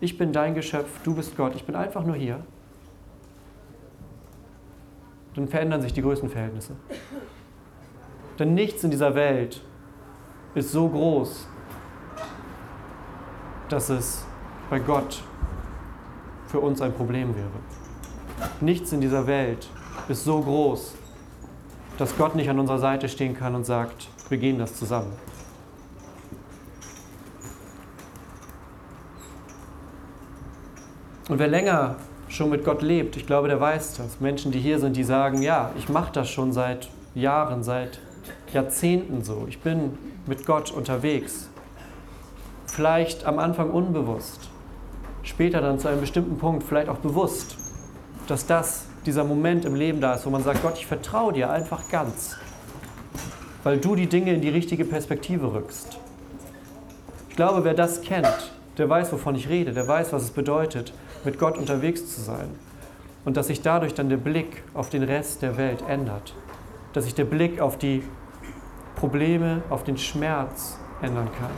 Ich 0.00 0.18
bin 0.18 0.32
dein 0.32 0.54
Geschöpf, 0.54 0.88
du 1.04 1.14
bist 1.14 1.36
Gott, 1.36 1.54
ich 1.54 1.64
bin 1.64 1.74
einfach 1.74 2.04
nur 2.04 2.16
hier. 2.16 2.40
Dann 5.38 5.46
verändern 5.46 5.80
sich 5.80 5.92
die 5.92 6.02
Größenverhältnisse. 6.02 6.74
Denn 8.40 8.54
nichts 8.54 8.82
in 8.82 8.90
dieser 8.90 9.14
Welt 9.14 9.62
ist 10.56 10.72
so 10.72 10.88
groß, 10.88 11.46
dass 13.68 13.88
es 13.88 14.26
bei 14.68 14.80
Gott 14.80 15.22
für 16.48 16.58
uns 16.58 16.80
ein 16.80 16.92
Problem 16.92 17.36
wäre. 17.36 17.46
Nichts 18.60 18.90
in 18.90 19.00
dieser 19.00 19.28
Welt 19.28 19.68
ist 20.08 20.24
so 20.24 20.40
groß, 20.40 20.96
dass 21.98 22.16
Gott 22.16 22.34
nicht 22.34 22.50
an 22.50 22.58
unserer 22.58 22.80
Seite 22.80 23.08
stehen 23.08 23.36
kann 23.36 23.54
und 23.54 23.64
sagt, 23.64 24.08
wir 24.28 24.38
gehen 24.38 24.58
das 24.58 24.74
zusammen. 24.74 25.12
Und 31.28 31.38
wer 31.38 31.46
länger 31.46 31.94
schon 32.28 32.50
mit 32.50 32.64
Gott 32.64 32.82
lebt, 32.82 33.16
ich 33.16 33.26
glaube, 33.26 33.48
der 33.48 33.60
weiß 33.60 33.96
das. 33.96 34.20
Menschen, 34.20 34.52
die 34.52 34.60
hier 34.60 34.78
sind, 34.78 34.96
die 34.96 35.04
sagen, 35.04 35.42
ja, 35.42 35.70
ich 35.78 35.88
mache 35.88 36.12
das 36.12 36.30
schon 36.30 36.52
seit 36.52 36.88
Jahren, 37.14 37.62
seit 37.62 38.00
Jahrzehnten 38.52 39.24
so. 39.24 39.46
Ich 39.48 39.60
bin 39.60 39.98
mit 40.26 40.46
Gott 40.46 40.70
unterwegs 40.70 41.48
vielleicht 42.78 43.24
am 43.24 43.40
Anfang 43.40 43.70
unbewusst, 43.70 44.50
später 45.22 45.60
dann 45.60 45.80
zu 45.80 45.88
einem 45.88 46.00
bestimmten 46.00 46.38
Punkt 46.38 46.62
vielleicht 46.62 46.88
auch 46.88 46.98
bewusst, 46.98 47.56
dass 48.28 48.46
das 48.46 48.86
dieser 49.04 49.24
Moment 49.24 49.64
im 49.64 49.74
Leben 49.74 50.00
da 50.00 50.14
ist, 50.14 50.26
wo 50.26 50.30
man 50.30 50.44
sagt, 50.44 50.62
Gott, 50.62 50.74
ich 50.76 50.86
vertraue 50.86 51.32
dir 51.32 51.50
einfach 51.50 51.88
ganz, 51.90 52.36
weil 53.64 53.78
du 53.78 53.96
die 53.96 54.06
Dinge 54.06 54.32
in 54.32 54.40
die 54.40 54.48
richtige 54.48 54.84
Perspektive 54.84 55.52
rückst. 55.52 55.98
Ich 57.30 57.36
glaube, 57.36 57.64
wer 57.64 57.74
das 57.74 58.02
kennt, 58.02 58.52
der 58.76 58.88
weiß, 58.88 59.12
wovon 59.12 59.34
ich 59.34 59.48
rede, 59.48 59.72
der 59.72 59.88
weiß, 59.88 60.12
was 60.12 60.22
es 60.22 60.30
bedeutet, 60.30 60.92
mit 61.24 61.38
Gott 61.38 61.58
unterwegs 61.58 62.14
zu 62.14 62.20
sein 62.20 62.48
und 63.24 63.36
dass 63.36 63.48
sich 63.48 63.62
dadurch 63.62 63.94
dann 63.94 64.08
der 64.08 64.16
Blick 64.16 64.62
auf 64.74 64.90
den 64.90 65.02
Rest 65.02 65.42
der 65.42 65.56
Welt 65.56 65.82
ändert, 65.88 66.34
dass 66.92 67.04
sich 67.04 67.14
der 67.14 67.24
Blick 67.24 67.60
auf 67.60 67.78
die 67.78 68.02
Probleme, 68.96 69.62
auf 69.70 69.84
den 69.84 69.96
Schmerz 69.96 70.78
ändern 71.02 71.28
kann. 71.38 71.50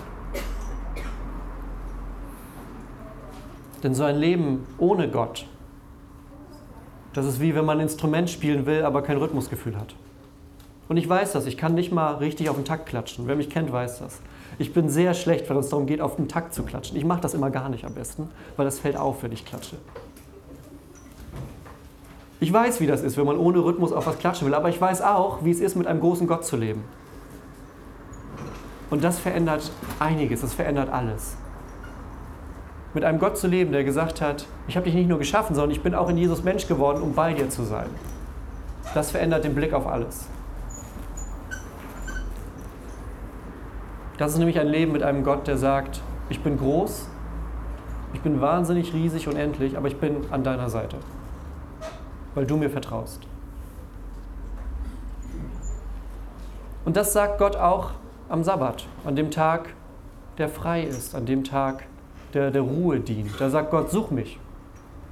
Denn 3.82 3.94
so 3.94 4.04
ein 4.04 4.16
Leben 4.16 4.66
ohne 4.78 5.08
Gott, 5.08 5.46
das 7.12 7.26
ist 7.26 7.40
wie 7.40 7.54
wenn 7.54 7.64
man 7.64 7.78
ein 7.78 7.84
Instrument 7.84 8.28
spielen 8.28 8.66
will, 8.66 8.84
aber 8.84 9.02
kein 9.02 9.16
Rhythmusgefühl 9.16 9.76
hat. 9.76 9.94
Und 10.88 10.96
ich 10.96 11.08
weiß 11.08 11.32
das, 11.32 11.46
ich 11.46 11.56
kann 11.56 11.74
nicht 11.74 11.92
mal 11.92 12.16
richtig 12.16 12.50
auf 12.50 12.56
den 12.56 12.64
Takt 12.64 12.86
klatschen. 12.86 13.26
Wer 13.26 13.36
mich 13.36 13.48
kennt, 13.48 13.72
weiß 13.72 14.00
das. 14.00 14.20
Ich 14.60 14.74
bin 14.74 14.90
sehr 14.90 15.14
schlecht, 15.14 15.48
wenn 15.48 15.56
es 15.56 15.70
darum 15.70 15.86
geht, 15.86 16.02
auf 16.02 16.16
den 16.16 16.28
Takt 16.28 16.52
zu 16.52 16.64
klatschen. 16.64 16.94
Ich 16.98 17.04
mache 17.06 17.22
das 17.22 17.32
immer 17.32 17.48
gar 17.48 17.70
nicht 17.70 17.86
am 17.86 17.94
besten, 17.94 18.28
weil 18.58 18.66
das 18.66 18.78
fällt 18.78 18.98
auf, 18.98 19.22
wenn 19.22 19.32
ich 19.32 19.46
klatsche. 19.46 19.76
Ich 22.40 22.52
weiß, 22.52 22.78
wie 22.80 22.86
das 22.86 23.00
ist, 23.00 23.16
wenn 23.16 23.24
man 23.24 23.38
ohne 23.38 23.64
Rhythmus 23.64 23.90
auf 23.90 24.06
was 24.06 24.18
klatschen 24.18 24.46
will, 24.46 24.54
aber 24.54 24.68
ich 24.68 24.78
weiß 24.78 25.00
auch, 25.00 25.44
wie 25.44 25.50
es 25.50 25.60
ist, 25.60 25.76
mit 25.76 25.86
einem 25.86 26.00
großen 26.00 26.26
Gott 26.26 26.44
zu 26.44 26.58
leben. 26.58 26.84
Und 28.90 29.02
das 29.02 29.18
verändert 29.18 29.70
einiges, 29.98 30.42
das 30.42 30.52
verändert 30.52 30.90
alles 30.90 31.38
mit 32.92 33.04
einem 33.04 33.18
Gott 33.18 33.38
zu 33.38 33.46
leben, 33.46 33.72
der 33.72 33.84
gesagt 33.84 34.20
hat, 34.20 34.46
ich 34.66 34.76
habe 34.76 34.84
dich 34.84 34.94
nicht 34.94 35.08
nur 35.08 35.18
geschaffen, 35.18 35.54
sondern 35.54 35.70
ich 35.70 35.80
bin 35.80 35.94
auch 35.94 36.08
in 36.08 36.18
Jesus 36.18 36.42
Mensch 36.42 36.66
geworden, 36.66 37.00
um 37.02 37.14
bei 37.14 37.32
dir 37.32 37.48
zu 37.48 37.62
sein. 37.62 37.86
Das 38.94 39.12
verändert 39.12 39.44
den 39.44 39.54
Blick 39.54 39.72
auf 39.72 39.86
alles. 39.86 40.26
Das 44.20 44.33
ist 44.33 44.38
nämlich 44.38 44.61
ein 44.61 44.68
Leben 44.68 44.92
mit 44.92 45.02
einem 45.02 45.24
Gott, 45.24 45.46
der 45.46 45.56
sagt, 45.56 46.02
ich 46.28 46.40
bin 46.40 46.59
groß, 46.59 47.09
ich 48.12 48.20
bin 48.20 48.42
wahnsinnig 48.42 48.92
riesig 48.92 49.26
und 49.28 49.37
endlich, 49.37 49.78
aber 49.78 49.88
ich 49.88 49.96
bin 49.96 50.30
an 50.30 50.44
deiner 50.44 50.68
Seite, 50.68 50.98
weil 52.35 52.44
du 52.44 52.59
mir 52.59 52.68
vertraust. 52.68 53.22
Und 56.85 56.98
das 56.98 57.14
sagt 57.14 57.38
Gott 57.38 57.56
auch 57.56 57.92
am 58.28 58.44
Sabbat, 58.44 58.87
an 59.06 59.16
dem 59.16 59.30
Tag, 59.30 59.70
der 60.37 60.50
frei 60.50 60.83
ist, 60.83 61.14
an 61.14 61.24
dem 61.24 61.42
Tag, 61.42 61.85
der 62.35 62.50
der 62.50 62.61
Ruhe 62.61 63.00
dient. 63.00 63.40
Da 63.40 63.48
sagt 63.48 63.70
Gott, 63.70 63.90
such 63.90 64.11
mich. 64.11 64.38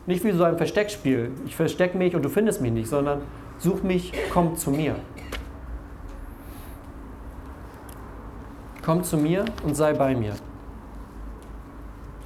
Nicht 0.06 0.22
wie 0.22 0.32
so 0.32 0.44
ein 0.44 0.58
Versteckspiel, 0.58 1.30
ich 1.46 1.56
verstecke 1.56 1.96
mich 1.96 2.14
und 2.14 2.26
du 2.26 2.28
findest 2.28 2.60
mich 2.60 2.72
nicht, 2.72 2.90
sondern 2.90 3.22
such 3.56 3.82
mich, 3.82 4.12
komm 4.34 4.56
zu 4.56 4.70
mir. 4.70 4.96
Komm 8.88 9.04
zu 9.04 9.18
mir 9.18 9.44
und 9.64 9.76
sei 9.76 9.92
bei 9.92 10.14
mir. 10.16 10.32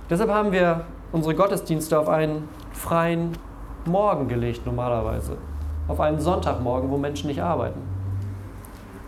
Deshalb 0.08 0.30
haben 0.30 0.52
wir 0.52 0.84
unsere 1.10 1.34
Gottesdienste 1.34 1.98
auf 1.98 2.08
einen 2.08 2.48
freien 2.70 3.32
Morgen 3.84 4.28
gelegt 4.28 4.64
normalerweise. 4.64 5.38
Auf 5.88 5.98
einen 5.98 6.20
Sonntagmorgen, 6.20 6.88
wo 6.88 6.98
Menschen 6.98 7.26
nicht 7.26 7.42
arbeiten. 7.42 7.80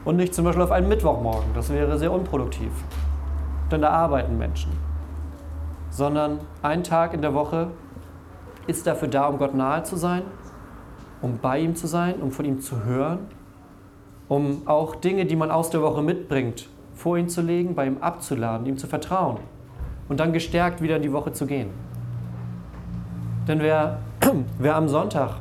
Und 0.05 0.17
nicht 0.17 0.35
zum 0.35 0.45
Beispiel 0.45 0.65
auf 0.65 0.73
einen 0.73 0.89
Mittwochmorgen. 0.89 1.55
Das 1.55 1.73
wäre 1.73 1.97
sehr 1.97 2.11
unproduktiv. 2.11 2.73
Denn 3.71 3.83
da 3.83 3.91
arbeiten 3.91 4.37
Menschen. 4.37 4.73
Sondern 5.91 6.41
ein 6.61 6.83
Tag 6.83 7.15
in 7.15 7.23
der 7.23 7.35
Woche 7.35 7.69
ist 8.67 8.85
dafür 8.85 9.07
da, 9.07 9.29
um 9.29 9.39
Gott 9.39 9.55
nahe 9.55 9.85
zu 9.85 9.95
sein, 9.95 10.23
um 11.23 11.39
bei 11.39 11.61
ihm 11.61 11.77
zu 11.77 11.87
sein, 11.87 12.17
um 12.17 12.33
von 12.33 12.47
ihm 12.47 12.61
zu 12.61 12.85
hören, 12.85 13.29
um 14.27 14.63
auch 14.67 14.97
Dinge, 14.97 15.25
die 15.25 15.37
man 15.37 15.53
aus 15.53 15.71
der 15.71 15.83
Woche 15.83 16.03
mitbringt, 16.03 16.69
vor 16.95 17.17
ihn 17.19 17.29
zu 17.29 17.43
legen, 17.43 17.75
bei 17.75 17.87
ihm 17.87 17.99
abzuladen, 18.01 18.67
ihm 18.67 18.79
zu 18.79 18.87
vertrauen 18.87 19.39
und 20.09 20.21
dann 20.21 20.33
gestärkt 20.33 20.83
wieder 20.83 20.97
in 20.97 21.03
die 21.03 21.13
Woche 21.13 21.33
zu 21.33 21.47
gehen. 21.47 21.71
Denn 23.49 23.61
wer, 23.61 23.99
wer 24.59 24.77
am 24.77 24.89
Sonntag 24.89 25.37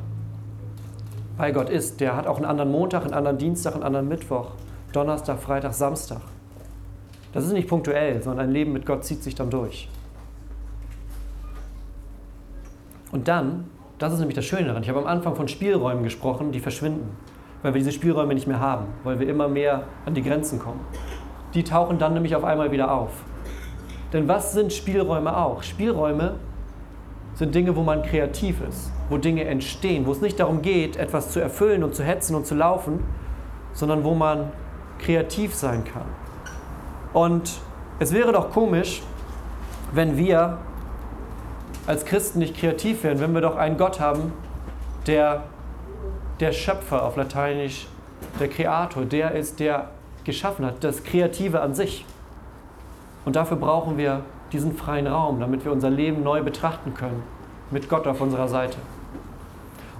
bei 1.37 1.51
Gott 1.51 1.69
ist, 1.69 1.99
der 2.01 2.15
hat 2.15 2.27
auch 2.27 2.37
einen 2.37 2.45
anderen 2.45 2.71
Montag, 2.71 3.03
einen 3.03 3.13
anderen 3.13 3.37
Dienstag, 3.37 3.73
einen 3.73 3.83
anderen 3.83 4.07
Mittwoch, 4.07 4.51
Donnerstag, 4.91 5.39
Freitag, 5.39 5.73
Samstag. 5.73 6.21
Das 7.33 7.45
ist 7.45 7.53
nicht 7.53 7.67
punktuell, 7.67 8.21
sondern 8.21 8.47
ein 8.47 8.51
Leben 8.51 8.73
mit 8.73 8.85
Gott 8.85 9.03
zieht 9.03 9.23
sich 9.23 9.33
dann 9.33 9.49
durch. 9.49 9.89
Und 13.11 13.27
dann, 13.27 13.65
das 13.97 14.13
ist 14.13 14.19
nämlich 14.19 14.35
das 14.35 14.45
Schöne 14.45 14.65
daran, 14.65 14.83
ich 14.83 14.89
habe 14.89 14.99
am 14.99 15.07
Anfang 15.07 15.35
von 15.35 15.47
Spielräumen 15.47 16.03
gesprochen, 16.03 16.51
die 16.51 16.59
verschwinden, 16.59 17.15
weil 17.61 17.73
wir 17.73 17.79
diese 17.79 17.91
Spielräume 17.91 18.33
nicht 18.33 18.47
mehr 18.47 18.59
haben, 18.59 18.85
weil 19.03 19.19
wir 19.19 19.27
immer 19.27 19.47
mehr 19.47 19.83
an 20.05 20.13
die 20.13 20.21
Grenzen 20.21 20.59
kommen. 20.59 20.81
Die 21.53 21.63
tauchen 21.63 21.99
dann 21.99 22.13
nämlich 22.13 22.35
auf 22.35 22.43
einmal 22.43 22.71
wieder 22.71 22.91
auf. 22.91 23.11
Denn 24.11 24.27
was 24.27 24.53
sind 24.53 24.73
Spielräume 24.73 25.35
auch? 25.35 25.63
Spielräume 25.63 26.35
sind 27.35 27.55
Dinge, 27.55 27.75
wo 27.75 27.81
man 27.81 28.03
kreativ 28.03 28.61
ist, 28.67 28.91
wo 29.09 29.17
Dinge 29.17 29.45
entstehen, 29.45 30.05
wo 30.05 30.11
es 30.11 30.21
nicht 30.21 30.39
darum 30.39 30.61
geht, 30.61 30.97
etwas 30.97 31.31
zu 31.31 31.39
erfüllen 31.39 31.83
und 31.83 31.95
zu 31.95 32.03
hetzen 32.03 32.35
und 32.35 32.45
zu 32.45 32.55
laufen, 32.55 33.03
sondern 33.73 34.03
wo 34.03 34.13
man 34.13 34.51
kreativ 34.99 35.55
sein 35.55 35.83
kann. 35.83 36.05
Und 37.11 37.59
es 37.99 38.13
wäre 38.13 38.31
doch 38.31 38.51
komisch, 38.51 39.01
wenn 39.91 40.17
wir 40.17 40.59
als 41.87 42.05
Christen 42.05 42.39
nicht 42.39 42.55
kreativ 42.55 43.03
wären, 43.03 43.19
wenn 43.19 43.33
wir 43.33 43.41
doch 43.41 43.55
einen 43.55 43.77
Gott 43.77 43.99
haben, 43.99 44.33
der 45.07 45.43
der 46.39 46.51
Schöpfer 46.51 47.03
auf 47.03 47.15
Lateinisch, 47.15 47.87
der 48.39 48.47
Kreator, 48.47 49.05
der 49.05 49.31
ist, 49.33 49.59
der 49.59 49.89
geschaffen 50.25 50.65
hat, 50.65 50.83
das 50.83 51.03
Kreative 51.03 51.61
an 51.61 51.73
sich. 51.73 52.05
Und 53.25 53.35
dafür 53.35 53.57
brauchen 53.57 53.97
wir 53.97 54.21
diesen 54.51 54.75
freien 54.75 55.07
Raum, 55.07 55.39
damit 55.39 55.65
wir 55.65 55.71
unser 55.71 55.89
Leben 55.89 56.23
neu 56.23 56.43
betrachten 56.43 56.93
können, 56.93 57.23
mit 57.71 57.89
Gott 57.89 58.07
auf 58.07 58.21
unserer 58.21 58.47
Seite. 58.47 58.77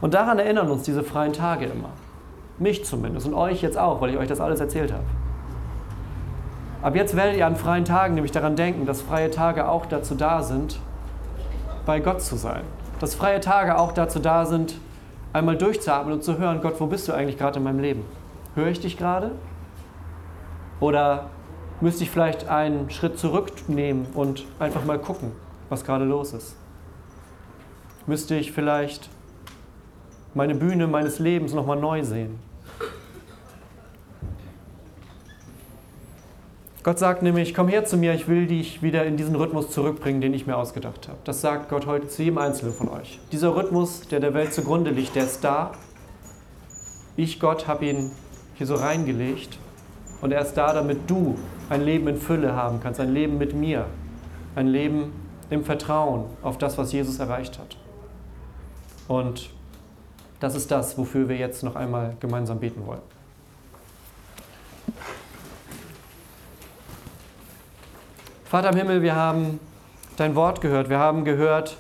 Und 0.01 0.13
daran 0.13 0.38
erinnern 0.38 0.69
uns 0.69 0.83
diese 0.83 1.03
freien 1.03 1.33
Tage 1.33 1.65
immer. 1.65 1.89
Mich 2.59 2.86
zumindest 2.86 3.25
und 3.25 3.33
euch 3.33 3.62
jetzt 3.62 3.77
auch, 3.77 4.01
weil 4.01 4.12
ich 4.12 4.17
euch 4.17 4.27
das 4.27 4.41
alles 4.41 4.59
erzählt 4.59 4.91
habe. 4.91 5.03
Ab 6.81 6.95
jetzt 6.95 7.15
werdet 7.15 7.38
ihr 7.38 7.47
an 7.47 7.55
freien 7.55 7.86
Tagen 7.86 8.13
nämlich 8.13 8.33
daran 8.33 8.55
denken, 8.57 8.86
dass 8.86 9.01
freie 9.01 9.31
Tage 9.31 9.69
auch 9.69 9.86
dazu 9.86 10.15
da 10.15 10.43
sind, 10.43 10.79
bei 11.86 11.99
Gott 11.99 12.21
zu 12.21 12.36
sein. 12.36 12.62
Dass 12.99 13.15
freie 13.15 13.39
Tage 13.39 13.77
auch 13.77 13.93
dazu 13.93 14.19
da 14.19 14.45
sind, 14.45 14.75
einmal 15.31 15.57
durchzuatmen 15.57 16.13
und 16.13 16.23
zu 16.23 16.38
hören, 16.38 16.59
Gott, 16.62 16.79
wo 16.79 16.88
bist 16.88 17.07
du 17.07 17.13
eigentlich 17.13 17.38
gerade 17.38 17.59
in 17.59 17.63
meinem 17.63 17.79
Leben? 17.79 18.05
Höre 18.55 18.67
ich 18.67 18.81
dich 18.81 18.97
gerade? 18.97 19.31
Oder 20.84 21.30
müsste 21.80 22.04
ich 22.04 22.10
vielleicht 22.10 22.50
einen 22.50 22.89
Schritt 22.89 23.17
zurücknehmen 23.17 24.06
und 24.15 24.46
einfach 24.60 24.84
mal 24.84 25.00
gucken, 25.00 25.32
was 25.69 25.86
gerade 25.86 26.04
los 26.04 26.34
ist? 26.34 26.58
Müsste 28.06 28.36
ich 28.36 28.52
vielleicht 28.52 29.10
meine 30.34 30.56
Bühne 30.56 30.88
meines 30.88 31.19
Lebens 31.19 31.54
nochmal 31.54 31.80
neu 31.80 32.04
sehen? 32.04 32.38
Gott 36.84 37.00
sagt 37.00 37.22
nämlich, 37.22 37.54
komm 37.54 37.69
her 37.69 37.86
zu 37.86 37.96
mir, 37.96 38.13
ich 38.13 38.28
will 38.28 38.46
dich 38.46 38.84
wieder 38.84 39.06
in 39.06 39.15
diesen 39.15 39.38
Rhythmus 39.38 39.69
zurückbringen, 39.72 40.19
den 40.19 40.34
ich 40.34 40.48
mir 40.48 40.58
ausgedacht 40.58 41.08
habe. 41.08 41.19
Das 41.24 41.39
sagt 41.39 41.69
Gott 41.69 41.86
heute 41.86 42.10
zu 42.10 42.24
jedem 42.24 42.39
Einzelnen 42.39 42.74
von 42.74 42.89
euch. 42.89 43.22
Dieser 43.32 43.56
Rhythmus, 43.56 44.02
der 44.10 44.19
der 44.19 44.34
Welt 44.34 44.54
zugrunde 44.54 44.91
liegt, 44.91 45.15
der 45.15 45.24
ist 45.24 45.46
da. 45.46 45.72
Ich, 47.15 47.39
Gott, 47.39 47.69
habe 47.69 47.86
ihn 47.86 48.12
hier 48.56 48.67
so 48.67 48.76
reingelegt 48.76 49.60
und 50.23 50.31
er 50.31 50.41
ist 50.41 50.53
da, 50.53 50.71
damit 50.71 51.09
du 51.09 51.38
ein 51.69 51.81
Leben 51.81 52.07
in 52.07 52.15
Fülle 52.15 52.55
haben 52.55 52.79
kannst, 52.81 53.01
ein 53.01 53.13
Leben 53.13 53.38
mit 53.38 53.53
mir, 53.53 53.88
ein 54.55 54.67
Leben 54.67 55.12
im 55.49 55.65
Vertrauen 55.65 56.23
auf 56.41 56.57
das, 56.57 56.77
was 56.77 56.93
Jesus 56.93 57.19
erreicht 57.19 57.59
hat. 57.59 57.75
Und 59.09 59.49
das 60.39 60.55
ist 60.55 60.71
das, 60.71 60.97
wofür 60.97 61.27
wir 61.27 61.36
jetzt 61.36 61.62
noch 61.62 61.75
einmal 61.75 62.15
gemeinsam 62.21 62.62
beten 62.62 62.86
wollen. 62.86 63.01
Vater 68.45 68.69
im 68.69 68.77
Himmel, 68.77 69.01
wir 69.01 69.17
haben 69.17 69.59
dein 70.15 70.36
Wort 70.36 70.62
gehört. 70.62 70.88
Wir 70.88 70.99
haben 70.99 71.25
gehört, 71.25 71.75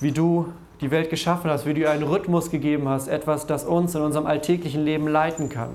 wie 0.00 0.12
du 0.12 0.52
die 0.82 0.90
Welt 0.90 1.08
geschaffen 1.08 1.50
hast, 1.50 1.64
wie 1.64 1.72
du 1.72 1.88
einen 1.88 2.02
Rhythmus 2.02 2.50
gegeben 2.50 2.90
hast, 2.90 3.08
etwas, 3.08 3.46
das 3.46 3.64
uns 3.64 3.94
in 3.94 4.02
unserem 4.02 4.26
alltäglichen 4.26 4.84
Leben 4.84 5.08
leiten 5.08 5.48
kann. 5.48 5.70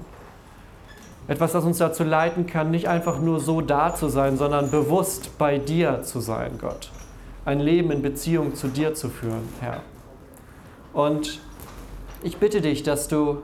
Etwas, 1.27 1.53
das 1.53 1.63
uns 1.63 1.77
dazu 1.77 2.03
leiten 2.03 2.47
kann, 2.47 2.69
nicht 2.69 2.87
einfach 2.87 3.19
nur 3.19 3.39
so 3.39 3.61
da 3.61 3.95
zu 3.95 4.09
sein, 4.09 4.37
sondern 4.37 4.71
bewusst 4.71 5.37
bei 5.37 5.57
dir 5.57 6.01
zu 6.03 6.19
sein, 6.19 6.57
Gott. 6.59 6.91
Ein 7.45 7.59
Leben 7.59 7.91
in 7.91 8.01
Beziehung 8.01 8.55
zu 8.55 8.67
dir 8.67 8.93
zu 8.93 9.09
führen, 9.09 9.47
Herr. 9.61 9.81
Und 10.93 11.39
ich 12.23 12.37
bitte 12.37 12.61
dich, 12.61 12.83
dass 12.83 13.07
du 13.07 13.37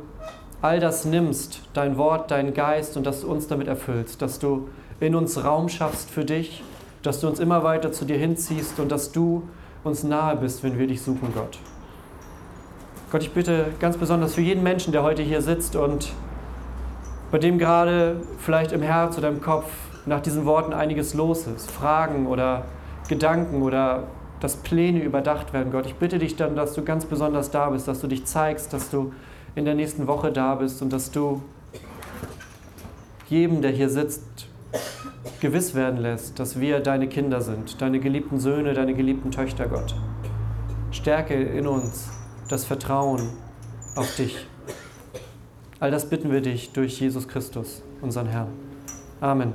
all 0.61 0.79
das 0.79 1.05
nimmst, 1.05 1.61
dein 1.73 1.97
Wort, 1.97 2.31
dein 2.31 2.53
Geist, 2.53 2.97
und 2.97 3.05
dass 3.05 3.21
du 3.21 3.31
uns 3.31 3.47
damit 3.47 3.67
erfüllst, 3.67 4.21
dass 4.21 4.39
du 4.39 4.67
in 4.99 5.15
uns 5.15 5.41
Raum 5.43 5.69
schaffst 5.69 6.09
für 6.09 6.25
dich, 6.25 6.63
dass 7.01 7.21
du 7.21 7.27
uns 7.27 7.39
immer 7.39 7.63
weiter 7.63 7.93
zu 7.93 8.03
dir 8.03 8.17
hinziehst 8.17 8.79
und 8.79 8.91
dass 8.91 9.13
du 9.13 9.43
uns 9.85 10.03
nahe 10.03 10.35
bist, 10.35 10.63
wenn 10.63 10.77
wir 10.77 10.87
dich 10.87 11.01
suchen, 11.01 11.31
Gott. 11.33 11.57
Gott, 13.09 13.23
ich 13.23 13.31
bitte 13.31 13.67
ganz 13.79 13.95
besonders 13.95 14.35
für 14.35 14.41
jeden 14.41 14.61
Menschen, 14.61 14.91
der 14.91 15.03
heute 15.03 15.23
hier 15.23 15.41
sitzt 15.41 15.77
und 15.77 16.11
bei 17.31 17.37
dem 17.37 17.57
gerade 17.57 18.21
vielleicht 18.39 18.71
im 18.71 18.81
Herz 18.81 19.17
oder 19.17 19.29
im 19.29 19.41
Kopf 19.41 19.71
nach 20.05 20.21
diesen 20.21 20.45
Worten 20.45 20.73
einiges 20.73 21.13
los 21.13 21.47
ist, 21.47 21.69
Fragen 21.69 22.27
oder 22.27 22.65
Gedanken 23.07 23.61
oder 23.61 24.07
dass 24.39 24.55
Pläne 24.57 25.03
überdacht 25.03 25.53
werden, 25.53 25.71
Gott. 25.71 25.85
Ich 25.85 25.95
bitte 25.95 26.17
dich 26.17 26.35
dann, 26.35 26.55
dass 26.55 26.73
du 26.73 26.83
ganz 26.83 27.05
besonders 27.05 27.51
da 27.51 27.69
bist, 27.69 27.87
dass 27.87 27.99
du 27.99 28.07
dich 28.07 28.25
zeigst, 28.25 28.73
dass 28.73 28.89
du 28.89 29.13
in 29.55 29.65
der 29.65 29.75
nächsten 29.75 30.07
Woche 30.07 30.31
da 30.31 30.55
bist 30.55 30.81
und 30.81 30.93
dass 30.93 31.11
du 31.11 31.41
jedem, 33.27 33.61
der 33.61 33.71
hier 33.71 33.89
sitzt, 33.89 34.47
gewiss 35.39 35.75
werden 35.75 35.99
lässt, 35.99 36.39
dass 36.39 36.59
wir 36.59 36.79
deine 36.79 37.07
Kinder 37.07 37.41
sind, 37.41 37.81
deine 37.81 37.99
geliebten 37.99 38.39
Söhne, 38.39 38.73
deine 38.73 38.93
geliebten 38.93 39.31
Töchter, 39.31 39.67
Gott. 39.67 39.95
Stärke 40.91 41.35
in 41.35 41.67
uns 41.67 42.09
das 42.47 42.65
Vertrauen 42.65 43.29
auf 43.95 44.15
dich. 44.15 44.48
All 45.79 45.91
das 45.91 46.09
bitten 46.09 46.31
wir 46.31 46.41
dich 46.41 46.71
durch 46.71 46.99
Jesus 46.99 47.27
Christus, 47.27 47.81
unseren 48.01 48.27
Herrn. 48.27 48.49
Amen. 49.21 49.53